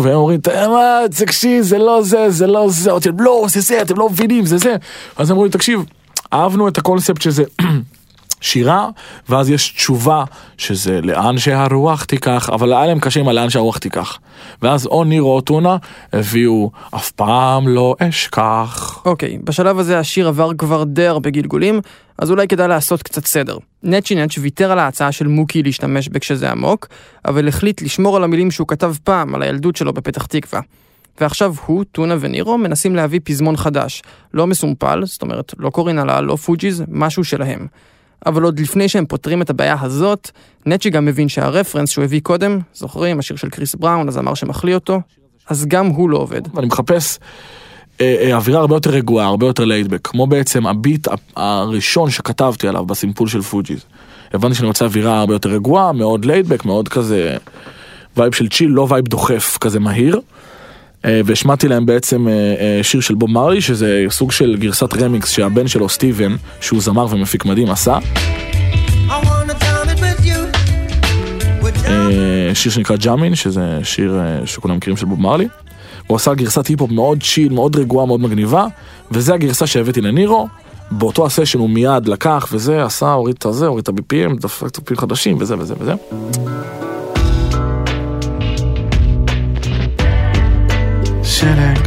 והם 0.00 0.14
אומרים, 0.14 0.40
"אתה- 0.40 0.68
מה, 0.68 0.98
תקשיב, 1.18 1.62
זה 1.62 1.78
לא 1.78 2.02
זה, 2.02 2.30
זה 2.30 2.46
לא 2.46 2.66
זה, 2.70 2.90
להם, 2.90 3.10
לא, 3.18 3.44
זה 3.48 3.60
זה, 3.60 3.82
אתם 3.82 3.96
לא 3.98 4.08
מבינים, 4.08 4.46
זה 4.46 4.58
זה. 4.58 4.74
אז 5.16 5.30
הם 5.30 5.36
אומרים, 5.36 5.52
תקשיב, 5.52 5.80
אהבנו 6.32 6.68
את 6.68 6.78
הקונספט 6.78 7.22
שזה 7.22 7.44
שירה, 8.44 8.88
ואז 9.28 9.50
יש 9.50 9.70
תשובה 9.70 10.24
שזה 10.58 11.00
לאן 11.00 11.38
שהרוח 11.38 12.04
תיקח, 12.04 12.50
אבל 12.52 12.72
היה 12.72 12.86
להם 12.86 13.00
קשה 13.00 13.20
עם 13.20 13.28
הלאן 13.28 13.50
שהרוח 13.50 13.78
תיקח. 13.78 14.18
ואז 14.62 14.86
או 14.86 15.04
נירו 15.04 15.36
או 15.36 15.40
טונה 15.40 15.76
הביאו, 16.12 16.70
אף 16.94 17.10
פעם 17.10 17.68
לא 17.68 17.94
אשכח. 17.98 19.02
אוקיי, 19.04 19.38
בשלב 19.44 19.78
הזה 19.78 19.98
השיר 19.98 20.28
עבר 20.28 20.54
כבר 20.58 20.84
די 20.84 21.06
הרבה 21.06 21.30
גלגולים, 21.30 21.80
אז 22.18 22.30
אולי 22.30 22.48
כדאי 22.48 22.68
לעשות 22.68 23.02
קצת 23.02 23.26
סדר. 23.26 23.58
נצ'י 23.82 24.14
נץ' 24.14 24.38
ויתר 24.38 24.72
על 24.72 24.78
ההצעה 24.78 25.12
של 25.12 25.26
מוקי 25.26 25.62
להשתמש 25.62 26.08
בכשזה 26.08 26.50
עמוק, 26.50 26.88
אבל 27.24 27.48
החליט 27.48 27.82
לשמור 27.82 28.16
על 28.16 28.24
המילים 28.24 28.50
שהוא 28.50 28.68
כתב 28.68 28.94
פעם 29.04 29.34
על 29.34 29.42
הילדות 29.42 29.76
שלו 29.76 29.92
בפתח 29.92 30.26
תקווה. 30.26 30.60
ועכשיו 31.20 31.54
הוא, 31.66 31.84
טונה 31.92 32.14
ונירו 32.20 32.58
מנסים 32.58 32.96
להביא 32.96 33.20
פזמון 33.24 33.56
חדש. 33.56 34.02
לא 34.34 34.46
מסומפל, 34.46 35.02
זאת 35.04 35.22
אומרת, 35.22 35.54
לא 35.58 35.70
לורין 35.70 35.98
היל, 35.98 36.24
לא 36.24 36.36
Fugees, 36.36 36.84
משהו 36.88 37.24
שלהם. 37.24 37.66
אבל 38.26 38.42
עוד 38.42 38.60
לפני 38.60 38.88
שהם 38.88 39.06
פותרים 39.06 39.42
את 39.42 39.50
הבעיה 39.50 39.76
הזאת, 39.80 40.30
נצ'י 40.66 40.90
גם 40.90 41.04
מבין 41.04 41.28
שהרפרנס 41.28 41.90
שהוא 41.90 42.04
הביא 42.04 42.20
קודם, 42.20 42.58
זוכרים, 42.74 43.18
השיר 43.18 43.36
של 43.36 43.48
קריס 43.48 43.74
בראון, 43.74 44.08
הזמר 44.08 44.34
שמחליא 44.34 44.74
אותו, 44.74 45.00
אז 45.48 45.66
גם 45.66 45.86
הוא 45.86 46.10
לא 46.10 46.18
עובד. 46.18 46.42
ואני 46.54 46.66
מחפש 46.66 47.18
אה, 48.00 48.16
אה, 48.20 48.36
אווירה 48.36 48.60
הרבה 48.60 48.76
יותר 48.76 48.90
רגועה, 48.90 49.26
הרבה 49.26 49.46
יותר 49.46 49.64
laid-back, 49.64 50.00
כמו 50.04 50.26
בעצם 50.26 50.66
הביט 50.66 51.08
הראשון 51.36 52.10
שכתבתי 52.10 52.68
עליו 52.68 52.86
בסימפול 52.86 53.28
של 53.28 53.42
Fugees. 53.42 53.84
הבנתי 54.32 54.54
שאני 54.54 54.68
רוצה 54.68 54.84
אווירה 54.84 55.20
הרבה 55.20 55.34
יותר 55.34 55.48
רגועה, 55.48 55.92
מאוד 55.92 56.24
laid-back, 56.24 56.64
מאוד 56.64 56.88
כזה 56.88 57.36
vibe 58.16 58.34
של 58.34 58.48
chill, 58.48 58.70
לא 58.70 58.86
vibe 58.90 59.04
דוחף, 59.08 59.58
כזה 59.60 59.80
מהיר. 59.80 60.20
אה, 61.04 61.20
והשמעתי 61.24 61.68
להם 61.68 61.86
בעצם 61.86 62.28
אה, 62.28 62.32
אה, 62.32 62.82
שיר 62.82 63.00
של 63.00 63.14
בוב 63.14 63.30
מרלי, 63.30 63.60
שזה 63.60 64.04
סוג 64.10 64.32
של 64.32 64.56
גרסת 64.58 64.94
רמיקס 64.94 65.30
שהבן 65.30 65.68
שלו 65.68 65.88
סטיבן, 65.88 66.36
שהוא 66.60 66.80
זמר 66.80 67.06
ומפיק 67.10 67.44
מדהים, 67.44 67.70
עשה. 67.70 67.98
שיר 72.54 72.72
שנקרא 72.72 72.96
ג'אמין, 72.96 73.34
שזה 73.34 73.78
שיר 73.82 74.20
שכולם 74.44 74.76
מכירים 74.76 74.96
של 74.96 75.06
בוב 75.06 75.20
מרלי. 75.20 75.48
הוא 76.06 76.16
עשה 76.16 76.34
גרסת 76.34 76.66
היפ-הופ 76.66 76.90
מאוד 76.90 77.22
צ'יל, 77.22 77.52
מאוד 77.52 77.76
רגועה, 77.76 78.06
מאוד 78.06 78.20
מגניבה, 78.20 78.66
וזה 79.10 79.34
הגרסה 79.34 79.66
שהבאתי 79.66 80.00
לנירו. 80.00 80.48
באותו 80.90 81.26
הסשן 81.26 81.58
הוא 81.58 81.70
מיד 81.70 82.08
לקח 82.08 82.48
וזה, 82.52 82.84
עשה, 82.84 83.12
הוריד 83.12 83.36
את 83.38 83.46
הזה, 83.46 83.66
הוריד 83.66 83.82
את 83.82 83.88
ה-BPM, 83.88 84.40
דפק 84.40 84.66
את 84.66 84.98
חדשים 84.98 85.36
וזה 85.40 85.58
וזה 85.58 85.74
וזה. 85.78 85.94
שלג, 91.44 91.78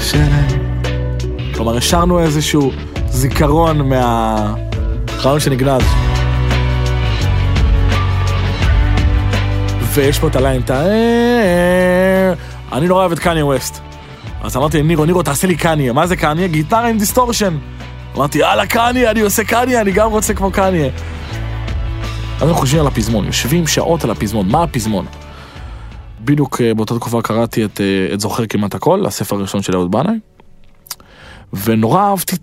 שלג. 0.00 0.60
כלומר, 1.54 1.76
השארנו 1.76 2.20
איזשהו 2.20 2.72
זיכרון 3.06 3.88
מהרעיון 3.88 5.40
שנגנז. 5.40 5.82
ויש 9.80 10.18
פה 10.18 10.28
את 10.28 10.36
ה 10.36 10.40
line, 10.40 10.60
את 10.60 10.70
ה... 10.70 10.82
אני 12.72 12.88
נורא 12.88 13.00
אוהב 13.00 13.12
את 13.12 13.18
קניה 13.18 13.46
ווסט. 13.46 13.80
אז 14.42 14.56
אמרתי 14.56 14.78
לנירו, 14.78 15.04
נירו, 15.04 15.22
תעשה 15.22 15.46
לי 15.46 15.56
קניה. 15.56 15.92
מה 15.92 16.06
זה 16.06 16.16
קניה? 16.16 16.46
גיטרה 16.46 16.88
עם 16.88 16.98
distortion. 16.98 17.56
אמרתי, 18.16 18.38
יאללה, 18.38 18.66
קניה, 18.66 19.10
אני 19.10 19.20
עושה 19.20 19.44
קניה, 19.44 19.80
אני 19.80 19.92
גם 19.92 20.10
רוצה 20.10 20.34
כמו 20.34 20.50
קניה. 20.50 20.86
אז 22.36 22.42
אנחנו 22.42 22.54
חושבים 22.54 22.80
על 22.80 22.86
הפזמון, 22.86 23.24
יושבים 23.24 23.66
שעות 23.66 24.04
על 24.04 24.10
הפזמון, 24.10 24.48
מה 24.48 24.62
הפזמון? 24.62 25.06
בדיוק 26.26 26.60
אה, 26.60 26.74
באותה 26.74 26.94
תקופה 26.94 27.22
קראתי 27.22 27.64
את, 27.64 27.80
אה, 27.80 28.14
את 28.14 28.20
זוכר 28.20 28.46
כמעט 28.46 28.74
הכל, 28.74 29.06
הספר 29.06 29.36
הראשון 29.36 29.62
של 29.62 29.74
אהוד 29.74 29.90
בנאי. 29.90 30.18
ונורא 31.64 32.00
אהבתי 32.00 32.36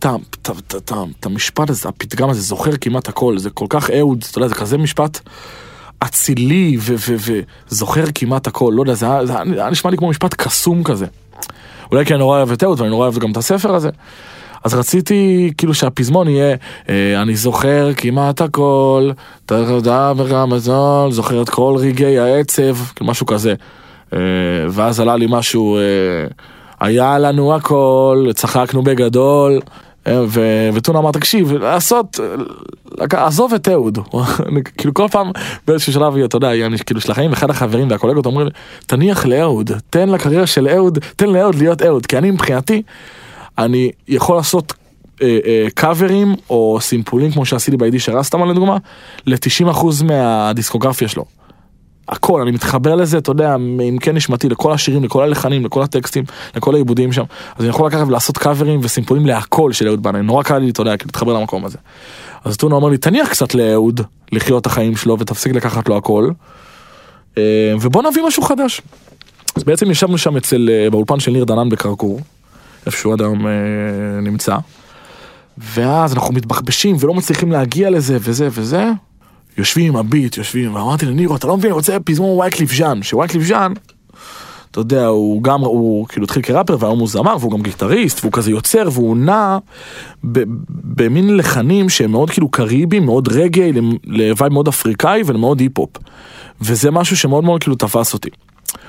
את 0.75 1.25
המשפט 1.25 1.69
הזה, 1.69 1.89
הפתגם 1.89 2.29
הזה, 2.29 2.41
זוכר 2.41 2.71
כמעט 2.81 3.09
הכל, 3.09 3.37
זה 3.37 3.49
כל 3.49 3.65
כך 3.69 3.89
אהוד, 3.89 4.25
אתה 4.29 4.37
יודע, 4.37 4.47
זה 4.47 4.55
כזה 4.55 4.77
משפט 4.77 5.19
אצילי 5.99 6.77
וזוכר 6.79 8.03
כמעט 8.15 8.47
הכל, 8.47 8.73
לא 8.75 8.81
יודע, 8.81 8.93
זה 8.93 9.05
היה, 9.05 9.25
זה 9.25 9.33
היה 9.41 9.69
נשמע 9.69 9.91
לי 9.91 9.97
כמו 9.97 10.09
משפט 10.09 10.33
קסום 10.33 10.83
כזה. 10.83 11.05
אולי 11.91 12.05
כי 12.05 12.13
אני 12.13 12.19
נורא 12.19 12.37
אוהב 12.37 12.51
את 12.51 12.63
אהוד 12.63 12.79
ואני 12.79 12.89
נורא 12.89 13.03
אוהב 13.03 13.17
גם 13.17 13.31
את 13.31 13.37
הספר 13.37 13.75
הזה. 13.75 13.89
אז 14.63 14.73
רציתי 14.73 15.51
כאילו 15.57 15.73
שהפזמון 15.73 16.27
יהיה 16.27 16.55
אה, 16.89 17.21
אני 17.21 17.35
זוכר 17.35 17.93
כמעט 17.97 18.41
הכל, 18.41 19.09
תודה 19.45 20.11
הזול, 20.51 21.11
זוכר 21.11 21.41
את 21.41 21.49
כל 21.49 21.75
רגעי 21.77 22.19
העצב, 22.19 22.75
משהו 23.01 23.25
כזה. 23.25 23.53
אה, 24.13 24.19
ואז 24.69 24.99
עלה 24.99 25.15
לי 25.15 25.25
משהו, 25.29 25.77
אה, 25.77 25.81
היה 26.79 27.19
לנו 27.19 27.55
הכל, 27.55 28.27
צחקנו 28.35 28.83
בגדול. 28.83 29.59
אה, 30.07 30.21
וטונה 30.73 30.99
אמר 30.99 31.11
תקשיב 31.11 31.53
לעשות 31.53 32.19
לק- 32.97 33.15
עזוב 33.15 33.53
את 33.53 33.67
אהוד 33.69 33.97
כאילו 34.77 34.93
כל 34.93 35.07
פעם 35.11 35.31
באיזשהו 35.67 35.93
שלב 35.93 36.17
אתה 36.17 36.35
יודע 36.37 36.51
אני 36.65 36.77
כאילו 36.77 37.01
של 37.01 37.11
החיים 37.11 37.31
ואחד 37.31 37.49
החברים 37.49 37.87
והקולגות 37.91 38.25
אומרים 38.25 38.47
תניח 38.87 39.25
לאהוד 39.25 39.71
תן 39.89 40.09
לקריירה 40.09 40.47
של 40.47 40.67
אהוד 40.67 40.99
תן 41.15 41.29
לאהוד 41.29 41.55
להיות 41.55 41.81
אהוד 41.81 42.05
כי 42.05 42.17
אני 42.17 42.31
מבחינתי 42.31 42.81
אני 43.57 43.91
יכול 44.07 44.35
לעשות 44.35 44.73
אה, 45.21 45.39
אה, 45.45 45.67
קאברים 45.75 46.35
או 46.49 46.77
סימפולים 46.81 47.31
כמו 47.31 47.45
שעשיתי 47.45 47.77
בעידי 47.77 47.99
של 47.99 48.17
רסטמן 48.17 48.47
לדוגמה 48.47 48.77
ל-90% 49.25 50.03
מהדיסקוגרפיה 50.03 51.07
שלו. 51.07 51.25
הכל, 52.07 52.41
אני 52.41 52.51
מתחבר 52.51 52.95
לזה, 52.95 53.17
אתה 53.17 53.31
יודע, 53.31 53.57
מעמקי 53.57 54.11
נשמתי, 54.11 54.49
לכל 54.49 54.73
השירים, 54.73 55.03
לכל 55.03 55.23
הלחנים, 55.23 55.65
לכל 55.65 55.81
הטקסטים, 55.81 56.23
לכל 56.55 56.75
העיבודים 56.75 57.11
שם. 57.11 57.23
אז 57.55 57.61
אני 57.61 57.69
יכול 57.69 57.87
לקחת 57.87 58.07
ולעשות 58.07 58.37
קאברים 58.37 58.79
וסימפולים 58.83 59.25
להכל 59.25 59.71
של 59.71 59.87
אהוד 59.87 60.03
בנאי, 60.03 60.21
נורא 60.21 60.43
קל 60.43 60.57
לי, 60.57 60.69
אתה 60.69 60.81
יודע, 60.81 60.91
להתחבר 60.91 61.33
למקום 61.33 61.65
הזה. 61.65 61.77
אז 62.45 62.57
טונה 62.57 62.75
אומר 62.75 62.89
לי, 62.89 62.97
תניח 62.97 63.29
קצת 63.29 63.55
לאהוד 63.55 64.01
לחיות 64.31 64.61
את 64.61 64.65
החיים 64.65 64.95
שלו 64.95 65.19
ותפסיק 65.19 65.53
לקחת 65.53 65.89
לו 65.89 65.97
הכל, 65.97 66.29
אה, 67.37 67.73
ובוא 67.81 68.03
נביא 68.03 68.23
משהו 68.23 68.43
חדש. 68.43 68.81
אז 69.55 69.63
בעצם 69.63 69.91
ישבנו 69.91 70.17
שם 70.17 70.37
אצל, 70.37 70.69
אה, 70.71 70.89
באולפן 70.89 71.19
של 71.19 71.31
ניר 71.31 71.43
דנן 71.43 71.69
בקרקור, 71.69 72.19
איפה 72.85 72.97
שהוא 72.97 73.13
עד 73.13 73.21
היום 73.21 73.47
אה, 73.47 73.51
נמצא, 74.21 74.57
ואז 75.57 76.13
אנחנו 76.13 76.33
מתבחבשים 76.33 76.95
ולא 76.99 77.13
מצליחים 77.13 77.51
להגיע 77.51 77.89
לזה 77.89 78.17
וזה 78.21 78.47
וזה. 78.51 78.91
יושבים 79.57 79.93
עם 79.93 79.95
הביט, 79.95 80.37
יושבים, 80.37 80.75
ואמרתי 80.75 81.05
לנירו, 81.05 81.35
אתה 81.35 81.47
לא 81.47 81.57
מבין, 81.57 81.71
אני 81.71 81.75
רוצה 81.75 81.99
פזמון 81.99 82.39
וייקליף 82.39 82.73
ז'אן, 82.73 83.03
שווייקליף 83.03 83.43
ז'אן, 83.43 83.73
אתה 84.73 84.81
יודע, 84.81 85.05
הוא 85.05 85.43
גם, 85.43 85.61
הוא 85.61 86.07
כאילו 86.07 86.23
התחיל 86.23 86.41
כראפר 86.41 86.77
והיום 86.79 86.99
הוא 86.99 87.07
זמר 87.07 87.35
והוא 87.39 87.51
גם 87.51 87.61
גיטריסט 87.61 88.19
והוא 88.21 88.31
כזה 88.31 88.51
יוצר 88.51 88.89
והוא 88.91 89.17
נע 89.17 89.57
במין 90.83 91.37
לחנים 91.37 91.89
שהם 91.89 92.11
מאוד 92.11 92.29
כאילו 92.29 92.49
קריביים, 92.49 93.05
מאוד 93.05 93.27
רגאיי, 93.27 93.71
ל 94.05 94.15
vibe 94.15 94.53
מאוד 94.53 94.67
אפריקאי 94.67 95.21
ולמאוד 95.25 95.59
היפ-הופ. 95.59 95.89
וזה 96.61 96.91
משהו 96.91 97.17
שמאוד 97.17 97.43
מאוד 97.43 97.61
כאילו 97.61 97.75
תפס 97.75 98.13
אותי. 98.13 98.29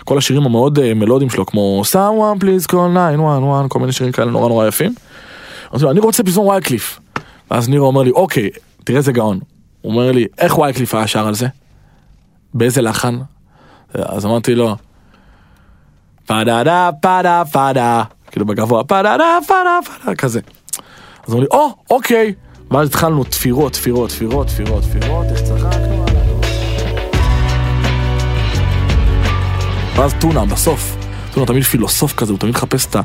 כל 0.05 0.19
השירים 0.19 0.43
המאוד 0.43 0.79
אה, 0.79 0.95
מלודיים 0.95 1.31
שלו 1.31 1.47
כמו 1.47 1.83
someone 1.93 2.43
please 2.43 2.67
call 2.71 2.95
911 2.95 3.69
כל 3.69 3.79
מיני 3.79 3.93
שירים 3.93 4.13
כאלה 4.13 4.31
נורא 4.31 4.49
נורא 4.49 4.67
יפים. 4.67 4.95
לו, 5.83 5.91
אני 5.91 6.01
רוצה 6.01 6.23
פזמון 6.23 6.49
וייקליף. 6.49 7.01
ואז 7.51 7.69
נירו 7.69 7.87
אומר 7.87 8.03
לי 8.03 8.11
אוקיי 8.11 8.51
תראה 8.85 8.99
איזה 8.99 9.13
גאון. 9.13 9.39
הוא 9.81 9.93
אומר 9.93 10.13
לי 10.13 10.27
איך 10.39 10.59
וייקליף 10.59 10.95
היה 10.95 11.07
שר 11.07 11.27
על 11.27 11.35
זה? 11.35 11.47
באיזה 12.55 12.83
לחן? 12.83 13.19
אז 13.95 14.27
אמרתי 14.27 14.55
לו 14.55 14.77
פדה 16.27 16.65
דה 16.65 16.91
פדה 17.01 17.43
פדה 17.53 18.03
כאילו 18.31 18.47
בגבוה 18.47 18.85
פדה 18.85 19.17
דה 19.19 19.39
פדה 19.47 19.79
פדה 19.85 20.15
כזה. 20.15 20.41
אז 21.27 21.33
הוא 21.33 21.35
אומר 21.35 21.41
לי 21.41 21.47
או 21.51 21.75
אוקיי 21.91 22.35
ואז 22.71 22.89
התחלנו 22.89 23.25
תפירות 23.25 23.73
תפירות 23.73 24.11
תפירות 24.11 24.47
תפירות 24.47 24.83
תפירות 24.83 25.27
איך 25.27 25.43
צחקנו 25.43 25.84
ואז 29.97 30.15
טונה 30.21 30.45
בסוף, 30.45 30.97
טונה 31.33 31.47
תמיד 31.47 31.63
פילוסוף 31.63 32.13
כזה, 32.13 32.33
הוא 32.33 32.39
תמיד 32.39 32.55
מחפש 32.55 32.87
את, 32.87 32.97
ה, 32.97 33.01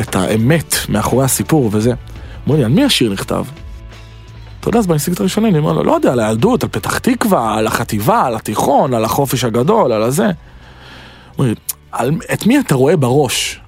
את 0.00 0.16
האמת 0.16 0.74
מאחורי 0.88 1.24
הסיפור 1.24 1.70
וזה. 1.72 1.92
אומר 2.46 2.58
לי, 2.58 2.64
על 2.64 2.70
מי 2.70 2.84
השיר 2.84 3.12
נכתב? 3.12 3.44
אתה 4.60 4.68
יודע, 4.68 4.78
אז 4.78 4.86
באינסטינקט 4.86 5.20
הראשוני 5.20 5.48
אני 5.48 5.58
אומר 5.58 5.72
לו, 5.72 5.82
לא 5.82 5.92
יודע, 5.92 6.12
על 6.12 6.20
הילדות, 6.20 6.62
על 6.62 6.68
פתח 6.68 6.98
תקווה, 6.98 7.58
על 7.58 7.66
החטיבה, 7.66 8.26
על 8.26 8.34
התיכון, 8.34 8.94
על 8.94 9.04
החופש 9.04 9.44
הגדול, 9.44 9.92
על 9.92 10.02
הזה. 10.02 10.30
אומר 11.38 11.48
לי, 11.48 11.54
את 12.32 12.46
מי 12.46 12.58
אתה 12.58 12.74
רואה 12.74 12.96
בראש 12.96 13.60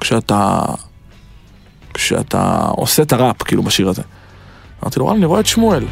כשאתה, 0.00 0.60
כשאתה 1.94 2.68
עושה 2.70 3.02
את 3.02 3.12
הראפ, 3.12 3.42
כאילו, 3.42 3.62
בשיר 3.62 3.88
הזה? 3.88 4.02
אמרתי 4.82 4.98
לו, 4.98 5.04
וואלה, 5.04 5.18
אני 5.18 5.26
רואה 5.26 5.40
את 5.40 5.46
שמואל. 5.46 5.84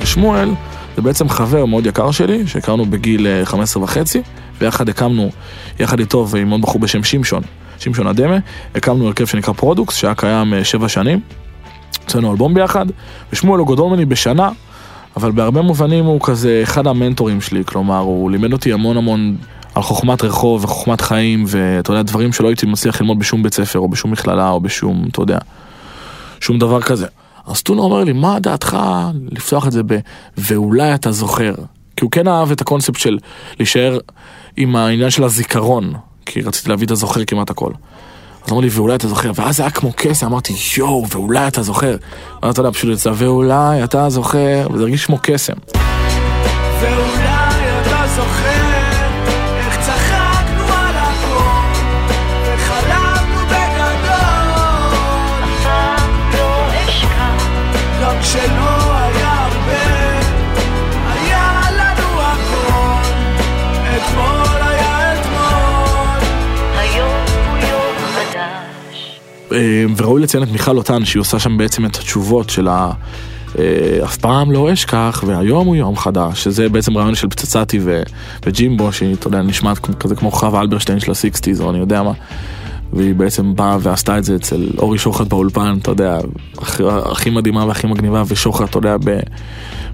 ושמואל 0.00 0.50
זה 0.96 1.02
בעצם 1.02 1.28
חבר 1.28 1.64
מאוד 1.64 1.86
יקר 1.86 2.10
שלי, 2.10 2.46
שהכרנו 2.46 2.86
בגיל 2.86 3.26
אה, 3.26 3.44
15 3.44 3.82
וחצי, 3.82 4.22
ויחד 4.60 4.88
הקמנו, 4.88 5.30
יחד 5.80 6.00
איתו 6.00 6.26
ועם 6.28 6.50
עוד 6.50 6.62
בחור 6.62 6.80
בשם 6.80 7.04
שמשון, 7.04 7.42
שמשון 7.78 8.06
אדמה, 8.06 8.38
הקמנו 8.74 9.06
הרכב 9.06 9.26
שנקרא 9.26 9.54
פרודוקס, 9.54 9.94
שהיה 9.94 10.14
קיים 10.14 10.54
אה, 10.54 10.64
שבע 10.64 10.88
שנים. 10.88 11.20
הוצאנו 12.02 12.32
אלבום 12.32 12.54
ביחד, 12.54 12.86
ושמואל 13.32 13.60
הוא 13.60 13.74
גדול 13.74 13.90
ממני 13.90 14.04
בשנה, 14.04 14.50
אבל 15.16 15.30
בהרבה 15.32 15.62
מובנים 15.62 16.04
הוא 16.04 16.20
כזה 16.24 16.60
אחד 16.62 16.86
המנטורים 16.86 17.40
שלי, 17.40 17.64
כלומר, 17.64 17.98
הוא 17.98 18.30
לימד 18.30 18.52
אותי 18.52 18.72
המון 18.72 18.96
המון 18.96 19.36
על 19.74 19.82
חוכמת 19.82 20.22
רחוב 20.22 20.64
וחוכמת 20.64 21.00
חיים, 21.00 21.44
ואתה 21.46 21.92
יודע, 21.92 22.02
דברים 22.02 22.32
שלא 22.32 22.48
הייתי 22.48 22.66
מצליח 22.66 23.00
ללמוד 23.00 23.18
בשום 23.18 23.42
בית 23.42 23.54
ספר, 23.54 23.78
או 23.78 23.88
בשום 23.88 24.10
מכללה, 24.10 24.50
או 24.50 24.60
בשום, 24.60 25.04
אתה 25.10 25.22
יודע, 25.22 25.38
שום 26.40 26.58
דבר 26.58 26.82
כזה. 26.82 27.06
אז 27.46 27.62
טונה 27.62 27.82
אומר 27.82 28.04
לי, 28.04 28.12
מה 28.12 28.40
דעתך 28.40 28.78
לפתוח 29.30 29.66
את 29.66 29.72
זה 29.72 29.82
ב... 29.82 29.98
ואולי 30.38 30.94
אתה 30.94 31.12
זוכר. 31.12 31.54
כי 31.96 32.04
הוא 32.04 32.10
כן 32.10 32.28
אהב 32.28 32.50
את 32.50 32.60
הקונספט 32.60 32.96
של 33.00 33.18
להישאר 33.58 33.98
עם 34.56 34.76
העניין 34.76 35.10
של 35.10 35.24
הזיכרון, 35.24 35.92
כי 36.26 36.40
רציתי 36.42 36.68
להביא 36.68 36.86
את 36.86 36.90
הזוכר 36.90 37.24
כמעט 37.24 37.50
הכל. 37.50 37.70
אז 38.44 38.50
אמרו 38.50 38.62
לי, 38.62 38.68
ואולי 38.70 38.94
אתה 38.94 39.08
זוכר, 39.08 39.30
ואז 39.34 39.56
זה 39.56 39.62
היה 39.62 39.70
כמו 39.70 39.92
קסם, 39.96 40.26
אמרתי, 40.26 40.52
יואו, 40.76 41.08
ואולי 41.08 41.48
אתה 41.48 41.62
זוכר. 41.62 41.96
ואז 42.42 42.52
אתה 42.52 42.60
יודע, 42.60 42.70
פשוט 42.72 42.90
יצא, 42.92 43.12
ואולי 43.14 43.84
אתה 43.84 44.10
זוכר, 44.10 44.66
וזה 44.72 44.82
הרגיש 44.82 45.06
כמו 45.06 45.18
קסם. 45.22 45.91
וראוי 69.96 70.22
לציין 70.22 70.42
את 70.42 70.48
מיכל 70.52 70.76
אותן, 70.76 71.04
שהיא 71.04 71.20
עושה 71.20 71.38
שם 71.38 71.58
בעצם 71.58 71.86
את 71.86 71.96
התשובות 71.96 72.50
של 72.50 72.68
ה... 72.68 72.92
אה, 73.58 74.04
אף 74.04 74.16
פעם 74.16 74.52
לא 74.52 74.72
אשכח, 74.72 75.24
והיום 75.26 75.66
הוא 75.66 75.76
יום 75.76 75.96
חדש, 75.96 76.44
שזה 76.44 76.68
בעצם 76.68 76.98
רעיון 76.98 77.14
של 77.14 77.28
פצצתי 77.28 77.78
ו- 77.82 78.02
וג'ימבו, 78.46 78.92
שהיא, 78.92 79.14
אתה 79.14 79.26
יודע, 79.26 79.42
נשמעת 79.42 79.78
כזה 79.78 80.16
כמו 80.16 80.30
חווה 80.30 80.60
אלברשטיין 80.60 81.00
של 81.00 81.10
הסיקסטיז, 81.10 81.60
או 81.60 81.70
אני 81.70 81.78
יודע 81.78 82.02
מה. 82.02 82.12
והיא 82.92 83.14
בעצם 83.14 83.54
באה 83.54 83.76
ועשתה 83.80 84.18
את 84.18 84.24
זה 84.24 84.36
אצל 84.36 84.68
אורי 84.78 84.98
שוחט 84.98 85.26
באולפן, 85.26 85.78
אתה 85.82 85.90
יודע, 85.90 86.18
הכי, 86.58 87.30
מדהימה 87.30 87.66
והכי 87.66 87.86
מגניבה, 87.86 88.22
ושוחט, 88.26 88.70
אתה 88.70 88.78
יודע, 88.78 88.96
ב, 89.04 89.18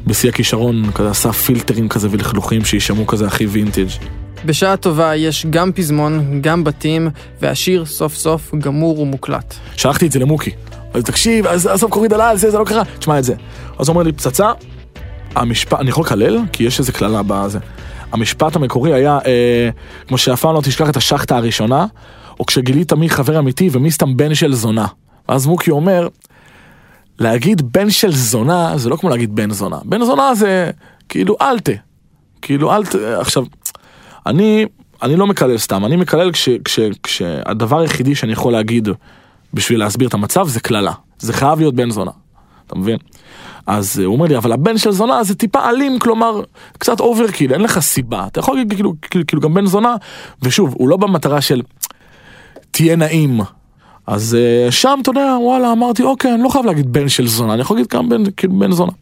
בשיא 0.07 0.29
הכישרון, 0.29 0.91
כזה 0.95 1.11
עשה 1.11 1.33
פילטרים 1.33 1.89
כזה 1.89 2.09
ולכלוכים 2.11 2.65
שיישמעו 2.65 3.07
כזה 3.07 3.27
הכי 3.27 3.47
וינטג'. 3.47 3.89
בשעה 4.45 4.77
טובה 4.77 5.17
יש 5.17 5.47
גם 5.51 5.73
פזמון, 5.73 6.43
גם 6.43 6.65
בתים, 6.65 7.09
והשיר 7.43 7.85
סוף 7.85 8.15
סוף 8.15 8.55
גמור 8.55 9.01
ומוקלט. 9.01 9.55
שלחתי 9.77 10.07
את 10.07 10.13
זה 10.13 10.19
למוקי. 10.19 10.51
אז 10.95 11.03
תקשיב, 11.05 11.47
אז 11.47 11.67
עזוב 11.67 11.91
קוראים 11.91 12.11
דלה, 12.11 12.37
זה, 12.37 12.51
זה 12.51 12.59
לא 12.59 12.65
קרה, 12.65 12.83
תשמע 12.99 13.19
את 13.19 13.25
זה. 13.25 13.35
אז 13.79 13.89
הוא 13.89 13.95
אומר 13.95 14.03
לי, 14.03 14.13
פצצה, 14.13 14.53
המשפט, 15.35 15.81
אני 15.81 15.91
יכול 15.91 16.05
לקלל? 16.05 16.39
כי 16.53 16.65
יש 16.65 16.79
איזה 16.79 16.93
קללה 16.93 17.23
בזה. 17.27 17.59
המשפט 18.13 18.57
המקורי 18.57 18.95
היה, 18.95 19.19
אה, 19.27 19.69
כמו 20.09 20.19
שאף 20.19 20.41
פעם 20.41 20.55
לא 20.55 20.61
תשכח 20.61 20.91
את 20.91 20.97
השחטה 20.97 21.37
הראשונה, 21.37 21.87
או 22.41 22.47
כשגילית 22.47 22.93
מי 22.93 23.09
חבר 23.09 23.39
אמיתי 23.39 23.69
ומי 23.73 23.91
סתם 23.91 24.17
בן 24.17 24.35
של 24.35 24.55
זונה. 24.55 24.87
ואז 25.29 25.47
מוקי 25.47 25.71
אומר, 25.71 26.09
להגיד 27.19 27.73
בן 27.73 27.91
של 27.91 28.13
זונה 28.13 28.73
זה 28.77 28.89
לא 28.89 28.97
כמו 28.97 29.11
להגיד 29.11 29.35
בן 29.35 29.51
זונה. 29.51 29.79
בן 29.85 30.05
זונה 30.05 30.35
זה 30.35 30.71
כאילו 31.09 31.37
אלטה. 31.41 31.73
כאילו 32.43 32.77
אלטה, 32.77 33.21
עכשיו, 33.21 33.45
אני, 34.29 34.67
אני 35.03 35.17
לא 35.17 35.27
מקלל 35.27 35.59
סתם, 35.59 35.85
אני 35.85 35.97
מקלל 35.97 36.33
כש, 36.33 36.49
כש, 36.65 36.81
כשהדבר 37.03 37.79
היחידי 37.79 38.15
שאני 38.15 38.33
יכול 38.33 38.53
להגיד 38.53 38.89
בשביל 39.55 39.79
להסביר 39.79 40.09
את 40.09 40.15
המצב 40.15 40.49
זה 40.49 40.61
קללה. 40.61 40.93
זה 41.19 41.33
חייב 41.33 41.59
להיות 41.59 41.75
בן 41.75 41.91
זונה. 41.91 42.11
אתה 42.67 42.79
מבין? 42.79 42.97
אז 43.67 44.01
אה, 44.01 44.05
הוא 44.05 44.15
אומר 44.15 44.27
לי, 44.27 44.37
אבל 44.37 44.53
הבן 44.53 44.79
של 44.79 44.91
זונה 44.91 45.25
זה 45.25 45.35
טיפה 45.35 45.69
אלים, 45.69 45.99
כלומר, 45.99 46.43
קצת 46.79 47.01
overkill, 47.01 47.53
אין 47.53 47.61
לך 47.61 47.79
סיבה. 47.79 48.27
אתה 48.27 48.41
יכול 48.41 48.57
להגיד 48.57 48.75
כאילו, 48.75 48.95
כאילו, 49.01 49.27
כאילו 49.27 49.43
גם 49.43 49.55
בן 49.55 49.67
זונה, 49.67 49.95
ושוב, 50.43 50.75
הוא 50.79 50.89
לא 50.89 50.97
במטרה 50.97 51.41
של 51.41 51.63
תהיה 52.71 52.97
נעים. 52.97 53.41
אז 54.07 54.35
אה, 54.35 54.71
שם, 54.71 54.99
אתה 55.03 55.11
יודע, 55.11 55.37
וואלה, 55.41 55.73
אמרתי, 55.73 56.03
אוקיי, 56.03 56.35
אני 56.35 56.43
לא 56.43 56.49
חייב 56.49 56.65
להגיד 56.65 56.93
בן 56.93 57.09
של 57.09 57.27
זונה, 57.27 57.53
אני 57.55 57.61
יכול 57.61 57.77
להגיד 57.77 57.93
גם 57.93 58.09
בן, 58.09 58.23
כאילו, 58.37 58.59
בן 58.59 58.73
זונה. 58.73 58.93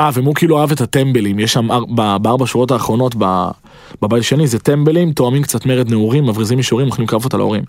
אה, 0.00 0.10
ומוקי 0.14 0.46
לא 0.46 0.60
אהב 0.60 0.72
את 0.72 0.80
הטמבלים, 0.80 1.38
יש 1.38 1.52
שם 1.52 1.70
אר- 1.72 1.84
בארבע 2.22 2.46
שורות 2.46 2.70
האחרונות 2.70 3.14
ב- 3.18 3.48
בבית 4.02 4.20
השני, 4.20 4.46
זה 4.46 4.58
טמבלים, 4.58 5.12
תואמים 5.12 5.42
קצת 5.42 5.66
מרד 5.66 5.90
נעורים, 5.90 6.26
מבריזים 6.26 6.58
אישורים, 6.58 6.86
אוכלים 6.86 7.06
כאפות 7.06 7.34
על 7.34 7.40
ההורים. 7.40 7.62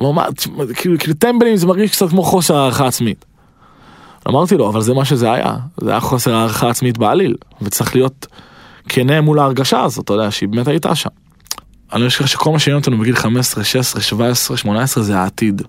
אמר, 0.00 0.10
מה, 0.10 0.26
כאילו, 0.74 0.98
כאילו 0.98 1.14
טמבלים 1.14 1.56
זה 1.56 1.66
מרגיש 1.66 1.90
קצת 1.90 2.08
כמו 2.08 2.22
חוסר 2.22 2.56
הערכה 2.56 2.86
עצמית. 2.86 3.24
אמרתי 4.28 4.56
לו, 4.56 4.68
אבל 4.68 4.80
זה 4.80 4.94
מה 4.94 5.04
שזה 5.04 5.32
היה, 5.32 5.56
זה 5.80 5.90
היה 5.90 6.00
חוסר 6.00 6.34
הערכה 6.34 6.70
עצמית 6.70 6.98
בעליל, 6.98 7.34
וצריך 7.62 7.94
להיות 7.96 8.26
כנה 8.88 9.20
מול 9.20 9.38
ההרגשה 9.38 9.82
הזאת, 9.82 10.04
אתה 10.04 10.12
יודע, 10.14 10.30
שהיא 10.30 10.48
באמת 10.48 10.68
הייתה 10.68 10.94
שם. 10.94 11.10
אני 11.92 12.08
חושב 12.08 12.26
שכל 12.26 12.50
מה 12.52 12.58
שעניין 12.58 12.80
אותנו 12.80 12.98
בגיל 12.98 13.16
15, 13.16 13.64
16, 13.64 14.02
17, 14.02 14.56
18 14.56 15.02
זה 15.02 15.18
העתיד. 15.18 15.62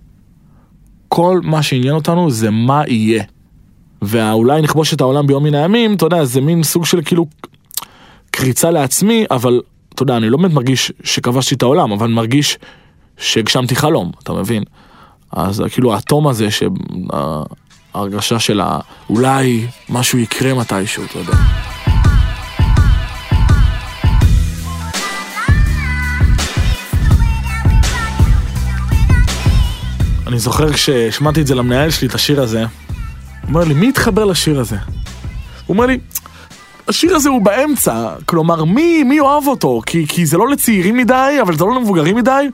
כל 1.08 1.40
מה 1.44 1.64
שעניין 1.64 1.94
אותנו 1.96 2.32
זה 2.32 2.50
מה 2.52 2.84
יהיה. 2.88 3.24
ואולי 4.02 4.62
נכבוש 4.62 4.94
את 4.94 5.02
העולם 5.02 5.28
ביום 5.28 5.44
מן 5.44 5.56
הימים, 5.56 5.94
אתה 5.94 6.06
יודע, 6.06 6.26
זה 6.26 6.42
מין 6.42 6.64
סוג 6.64 6.86
של 6.86 7.02
כאילו 7.06 7.26
קריצה 8.32 8.72
לעצמי, 8.72 9.26
אבל 9.32 9.62
אתה 9.94 10.04
יודע, 10.04 10.18
אני 10.18 10.30
לא 10.30 10.38
באמת 10.38 10.54
מרגיש 10.54 10.92
שכבשתי 11.04 11.56
את 11.56 11.62
העולם, 11.62 11.92
אבל 11.92 12.08
מרגיש 12.08 12.58
שהגשמתי 13.18 13.76
חלום, 13.76 14.12
אתה 14.24 14.34
מבין? 14.34 14.64
אז 15.32 15.64
כאילו 15.72 15.94
האטום 15.94 16.28
הזה, 16.28 16.48
שההרגשה 17.94 18.40
של 18.40 18.62
אולי 19.10 19.68
משהו 19.90 20.20
יקרה 20.20 20.54
מתישהו, 20.54 21.04
אתה 21.04 21.20
יודע. 21.20 21.34
אני 30.28 30.40
זוכר 30.40 30.74
כשהשמעתי 30.74 31.42
את 31.42 31.48
זה 31.48 31.56
למנהל 31.56 31.90
שלי, 31.90 32.08
את 32.08 32.16
השיר 32.16 32.42
הזה, 32.42 32.66
אומר 33.56 33.64
לי, 33.64 33.74
מי 33.74 33.90
התחבר 33.90 34.26
לשיר 34.26 34.60
הזה? 34.60 34.78
הוא 35.66 35.76
אומר 35.76 35.86
לי, 35.86 36.00
השיר 36.88 37.16
הזה 37.16 37.30
הוא 37.30 37.42
באמצע, 37.42 38.16
כלומר, 38.26 38.64
מי, 38.64 39.04
מי 39.04 39.20
אוהב 39.20 39.48
אותו? 39.48 39.82
כי, 39.86 40.08
כי 40.08 40.26
זה 40.26 40.38
לא 40.38 40.50
לצעירים 40.50 40.98
מדי, 40.98 41.38
אבל 41.42 41.58
זה 41.58 41.66
לא 41.66 41.76
למבוגרים 41.76 42.16
מדי, 42.16 42.50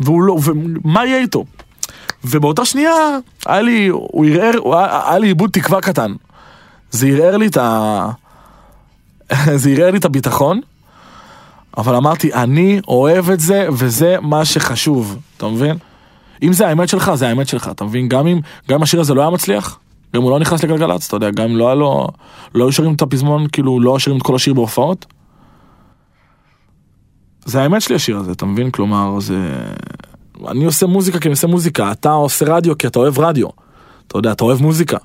והוא 0.00 0.22
לא, 0.22 0.36
ומה 0.42 1.06
יהיה 1.06 1.18
איתו? 1.18 1.44
ובאותה 2.24 2.64
שנייה, 2.64 2.92
היה 3.46 3.62
לי, 3.62 3.88
הוא 3.88 4.26
ערער, 4.26 4.76
היה, 5.08 5.18
לי 5.18 5.26
איבוד 5.28 5.50
תקווה 5.50 5.80
קטן. 5.80 6.12
זה 6.90 7.06
ערער 7.06 7.36
לי 7.36 7.46
את 7.46 7.56
ה... 7.56 8.08
זה 9.62 9.70
ערער 9.70 9.90
לי 9.90 9.98
את 9.98 10.04
הביטחון, 10.04 10.60
אבל 11.76 11.94
אמרתי, 11.94 12.34
אני 12.34 12.80
אוהב 12.88 13.30
את 13.30 13.40
זה, 13.40 13.66
וזה 13.72 14.16
מה 14.22 14.44
שחשוב, 14.44 15.18
אתה 15.36 15.46
מבין? 15.46 15.76
אם 16.42 16.52
זה 16.52 16.68
האמת 16.68 16.88
שלך, 16.88 17.14
זה 17.14 17.28
האמת 17.28 17.48
שלך, 17.48 17.68
אתה 17.68 17.84
מבין? 17.84 18.08
גם 18.08 18.26
אם, 18.26 18.40
גם 18.68 18.82
השיר 18.82 19.00
הזה 19.00 19.14
לא 19.14 19.20
היה 19.20 19.30
מצליח, 19.30 19.78
גם 20.14 20.22
הוא 20.22 20.30
לא 20.30 20.38
נכנס 20.38 20.64
לגלגלצ, 20.64 21.06
אתה 21.06 21.16
יודע, 21.16 21.30
גם 21.30 21.44
אם 21.44 21.56
לא 21.56 21.66
היה 21.66 21.74
לו, 21.74 22.08
לא 22.54 22.64
היו 22.64 22.72
שרים 22.72 22.94
את 22.94 23.02
הפזמון, 23.02 23.46
כאילו, 23.52 23.80
לא 23.80 23.98
שרים 23.98 24.16
את 24.16 24.22
כל 24.22 24.34
השיר 24.34 24.54
בהופעות. 24.54 25.06
זה 27.44 27.62
האמת 27.62 27.82
שלי 27.82 27.94
השיר 27.94 28.16
הזה, 28.16 28.32
אתה 28.32 28.46
מבין? 28.46 28.70
כלומר, 28.70 29.20
זה... 29.20 29.64
אני 30.48 30.64
עושה 30.64 30.86
מוזיקה 30.86 31.18
כי 31.18 31.28
אני 31.28 31.32
עושה 31.32 31.46
מוזיקה, 31.46 31.92
אתה 31.92 32.10
עושה 32.10 32.44
רדיו 32.48 32.78
כי 32.78 32.86
אתה 32.86 32.98
אוהב 32.98 33.18
רדיו. 33.18 33.48
אתה 34.06 34.18
יודע, 34.18 34.32
אתה 34.32 34.44
אוהב 34.44 34.62
מוזיקה. 34.62 34.96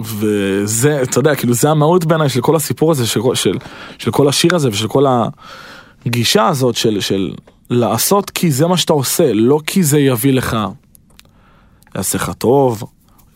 וזה, 0.00 1.02
אתה 1.02 1.18
יודע, 1.18 1.34
כאילו 1.34 1.54
זה 1.54 1.70
המהות 1.70 2.04
בעיניי 2.04 2.28
של 2.28 2.40
כל 2.40 2.56
הסיפור 2.56 2.90
הזה, 2.90 3.06
של, 3.06 3.20
של, 3.34 3.58
של 3.98 4.10
כל 4.10 4.28
השיר 4.28 4.54
הזה 4.54 4.68
ושל 4.68 4.88
כל 4.88 5.04
הגישה 6.06 6.48
הזאת 6.48 6.76
של, 6.76 7.00
של 7.00 7.34
לעשות 7.70 8.30
כי 8.30 8.50
זה 8.50 8.66
מה 8.66 8.76
שאתה 8.76 8.92
עושה, 8.92 9.32
לא 9.32 9.60
כי 9.66 9.82
זה 9.82 9.98
יביא 9.98 10.32
לך, 10.32 10.56
יעשה 11.94 12.18
לך 12.18 12.32
טוב, 12.38 12.82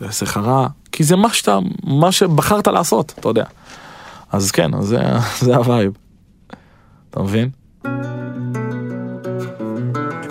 יעשה 0.00 0.24
לך 0.24 0.36
רע, 0.36 0.68
כי 0.92 1.04
זה 1.04 1.16
מה 1.16 1.32
שאתה, 1.32 1.58
מה 1.84 2.12
שבחרת 2.12 2.66
לעשות, 2.66 3.14
אתה 3.20 3.28
יודע. 3.28 3.44
אז 4.32 4.50
כן, 4.50 4.82
זה, 4.82 5.00
זה 5.44 5.56
ה 5.56 5.62
vibe. 5.62 5.92
אתה 7.10 7.22
מבין? 7.22 7.50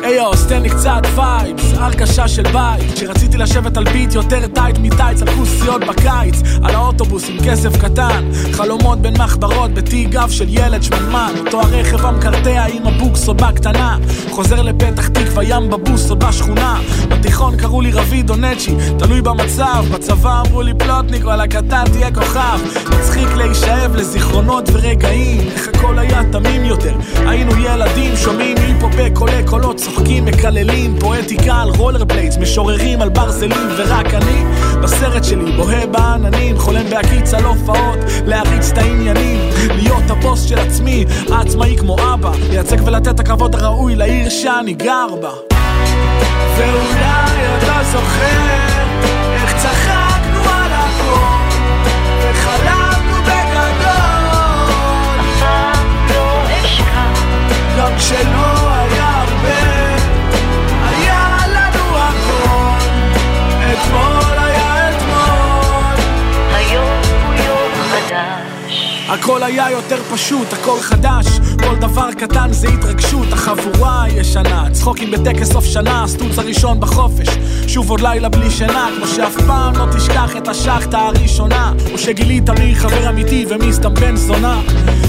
היי 0.07 0.15
יו, 0.15 0.45
תן 0.45 0.61
לי 0.61 0.69
קצת 0.69 1.01
vibes, 1.15 1.73
הרגשה 1.73 2.27
של 2.27 2.43
בית. 2.43 2.97
שרציתי 2.97 3.37
לשבת 3.37 3.77
על 3.77 3.83
ביט 3.83 4.13
יותר 4.13 4.47
tight 4.47 4.77
מטייץ 4.77 5.21
על 5.21 5.27
כוסיות 5.35 5.81
בקיץ. 5.81 6.41
על 6.63 6.75
האוטובוס 6.75 7.29
עם 7.29 7.37
כסף 7.45 7.77
קטן 7.77 8.29
חלומות 8.51 9.01
בין 9.01 9.13
מחברות 9.17 9.73
בתיק 9.73 10.09
גב 10.09 10.29
של 10.29 10.45
ילד 10.49 10.83
שמנמן. 10.83 11.33
אותו 11.39 11.61
הרכב 11.61 12.05
המקרטע 12.05 12.65
עם 12.65 12.87
הבוקס 12.87 13.27
או 13.27 13.33
בקטנה 13.33 13.97
חוזר 14.29 14.61
לפתח 14.61 15.07
תקווה 15.07 15.43
ים 15.43 15.69
בבוס 15.69 16.11
או 16.11 16.15
בשכונה. 16.15 16.79
בתיכון 17.09 17.57
קראו 17.57 17.81
לי 17.81 17.91
רביד 17.91 18.29
או 18.29 18.35
נצ'י 18.35 18.75
תלוי 18.99 19.21
במצב. 19.21 19.85
בצבא 19.93 20.41
אמרו 20.47 20.61
לי 20.61 20.73
פלוטניק 20.73 21.25
וואלכ 21.25 21.55
אתה 21.55 21.83
תהיה 21.91 22.11
כוכב. 22.11 22.59
מצחיק 22.89 23.27
להישאב 23.35 23.95
לזיכרונות 23.95 24.69
ורגעים 24.73 25.47
איך 25.55 25.67
הכל 25.67 25.99
היה 25.99 26.21
תמים 26.31 26.65
יותר. 26.65 26.95
היינו 27.15 27.51
ילדים 27.57 28.15
שומעים 28.15 28.57
היפו 28.77 28.89
בקולי 28.97 29.43
קולות 29.45 29.77
צוחקים 29.77 30.25
מקללים 30.25 30.99
פואטיקה 30.99 31.61
על 31.61 31.69
רולר 31.69 32.03
בליידס 32.03 32.37
משוררים 32.37 33.01
על 33.01 33.09
ברזלים 33.09 33.67
ורק 33.77 34.13
אני 34.13 34.43
בסרט 34.83 35.23
שלי 35.23 35.51
בוהה 35.51 35.87
בעננים 35.87 36.57
חולם 36.57 36.89
בהקיץ 36.89 37.33
על 37.33 37.45
הופעות 37.45 37.97
להריץ 38.25 38.71
את 38.71 38.77
העניינים 38.77 39.49
להיות 39.69 40.03
הבוס 40.09 40.43
של 40.43 40.59
עצמי 40.59 41.05
העצמאי 41.31 41.77
כמו 41.77 41.95
אבא 42.13 42.31
לייצג 42.49 42.77
ולתת 42.85 43.07
את 43.07 43.19
הכבוד 43.19 43.55
הראוי 43.55 43.95
לעיר 43.95 44.29
שאני 44.29 44.73
גר 44.73 45.07
בה. 45.21 45.31
ואולי 46.57 47.57
אתה 47.57 47.79
זוכר 47.91 49.16
גם 57.97 58.86
הכל 69.09 69.43
היה 69.43 69.71
יותר 69.71 70.03
פשוט, 70.11 70.53
הכל 70.53 70.79
חדש 70.81 71.25
כל 71.63 71.75
דבר 71.75 72.13
קטן 72.13 72.53
זה 72.53 72.67
התרגשות, 72.67 73.27
החבורה 73.31 74.03
הישנה 74.03 74.69
צחוקים 74.71 75.11
בטקס 75.11 75.51
סוף 75.51 75.65
שנה, 75.65 76.03
הסטוץ 76.03 76.39
הראשון 76.39 76.79
בחופש 76.79 77.27
שוב 77.67 77.89
עוד 77.89 78.01
לילה 78.01 78.29
בלי 78.29 78.51
שינה, 78.51 78.89
כמו 78.97 79.07
שאף 79.07 79.35
פעם 79.47 79.75
לא 79.75 79.85
תשכח 79.97 80.37
את 80.37 80.47
השחטה 80.47 80.99
הראשונה 80.99 81.73
או 81.93 81.97
שגילית 81.97 82.49
מי 82.49 82.75
חבר 82.75 83.09
אמיתי 83.09 83.45
ומי 83.49 83.73
סתם 83.73 83.93
בן 83.93 84.15
זונה. 84.15 84.61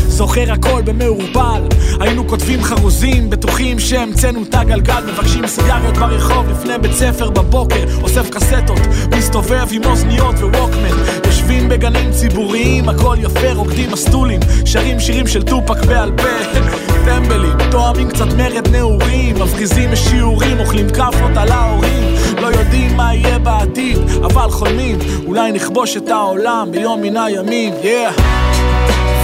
זוכר 0.09 0.53
הכל 0.53 0.83
במעורבל 0.85 1.63
היינו 2.01 2.29
כותבים 2.29 2.63
חרוזים, 2.63 3.31
בטוחים 3.31 3.79
שהמצאנו 3.79 4.43
את 4.43 4.55
הגלגל 4.55 5.03
מבקשים 5.13 5.47
סיגריות 5.47 5.97
ברחוב 5.97 6.51
לפני 6.51 6.79
בית 6.79 6.93
ספר 6.93 7.31
בבוקר 7.31 7.85
אוסף 8.03 8.31
קסטות, 8.31 8.81
מסתובב 9.17 9.67
עם 9.71 9.85
אוזניות 9.85 10.35
וווקמן 10.35 11.29
יושבים 11.49 11.69
בגנים 11.69 12.11
ציבוריים, 12.13 12.89
הכל 12.89 13.17
יפה, 13.21 13.53
רוקדים 13.53 13.91
מסטולים, 13.93 14.41
שרים 14.65 15.01
שירים 15.01 15.27
של 15.27 15.43
טופק 15.43 15.85
בעל 15.85 16.13
פה. 16.17 16.61
טמבלים, 17.05 17.71
תואמים 17.71 18.09
קצת 18.09 18.27
מרד 18.37 18.69
נעורים, 18.69 19.35
מבריזים 19.35 19.93
משיעורים, 19.93 20.61
אוכלים 20.61 20.91
כאפות 20.91 21.37
על 21.37 21.53
ההורים. 21.53 22.15
לא 22.41 22.47
יודעים 22.47 22.97
מה 22.97 23.15
יהיה 23.15 23.39
בעתיד, 23.39 23.99
אבל 24.25 24.51
חולמים, 24.51 24.99
אולי 25.27 25.53
נכבוש 25.53 25.97
את 25.97 26.09
העולם 26.09 26.69
ביום 26.71 27.03
מן 27.03 27.17
הימים, 27.17 27.75
יא. 27.83 28.09
Yeah. 28.09 28.21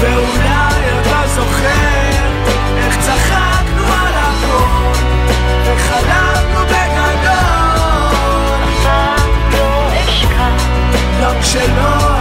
ואולי 0.01 1.01
אתה 1.01 1.23
זוכר 1.35 2.11
איך 2.77 2.99
צחקנו 3.01 3.83
על 3.83 4.15
הכל 4.15 4.93
וחלמנו 5.67 6.61
בגדול. 6.65 7.35
לא 11.21 11.41
כשלא 11.41 12.14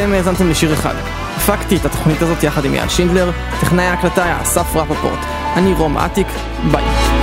אתם 0.00 0.12
האזנתם 0.12 0.48
לשיר 0.50 0.72
אחד. 0.72 0.94
הפקתי 1.36 1.76
את 1.76 1.84
התוכנית 1.84 2.22
הזאת 2.22 2.42
יחד 2.42 2.64
עם 2.64 2.74
יעל 2.74 2.88
שינדלר, 2.88 3.30
טכנאי 3.60 3.84
ההקלטה 3.84 4.24
היה 4.24 4.42
אסף 4.42 4.76
רפפורט. 4.76 5.18
אני 5.56 5.72
רום 5.72 5.98
אטיק, 5.98 6.26
ביי. 6.72 7.19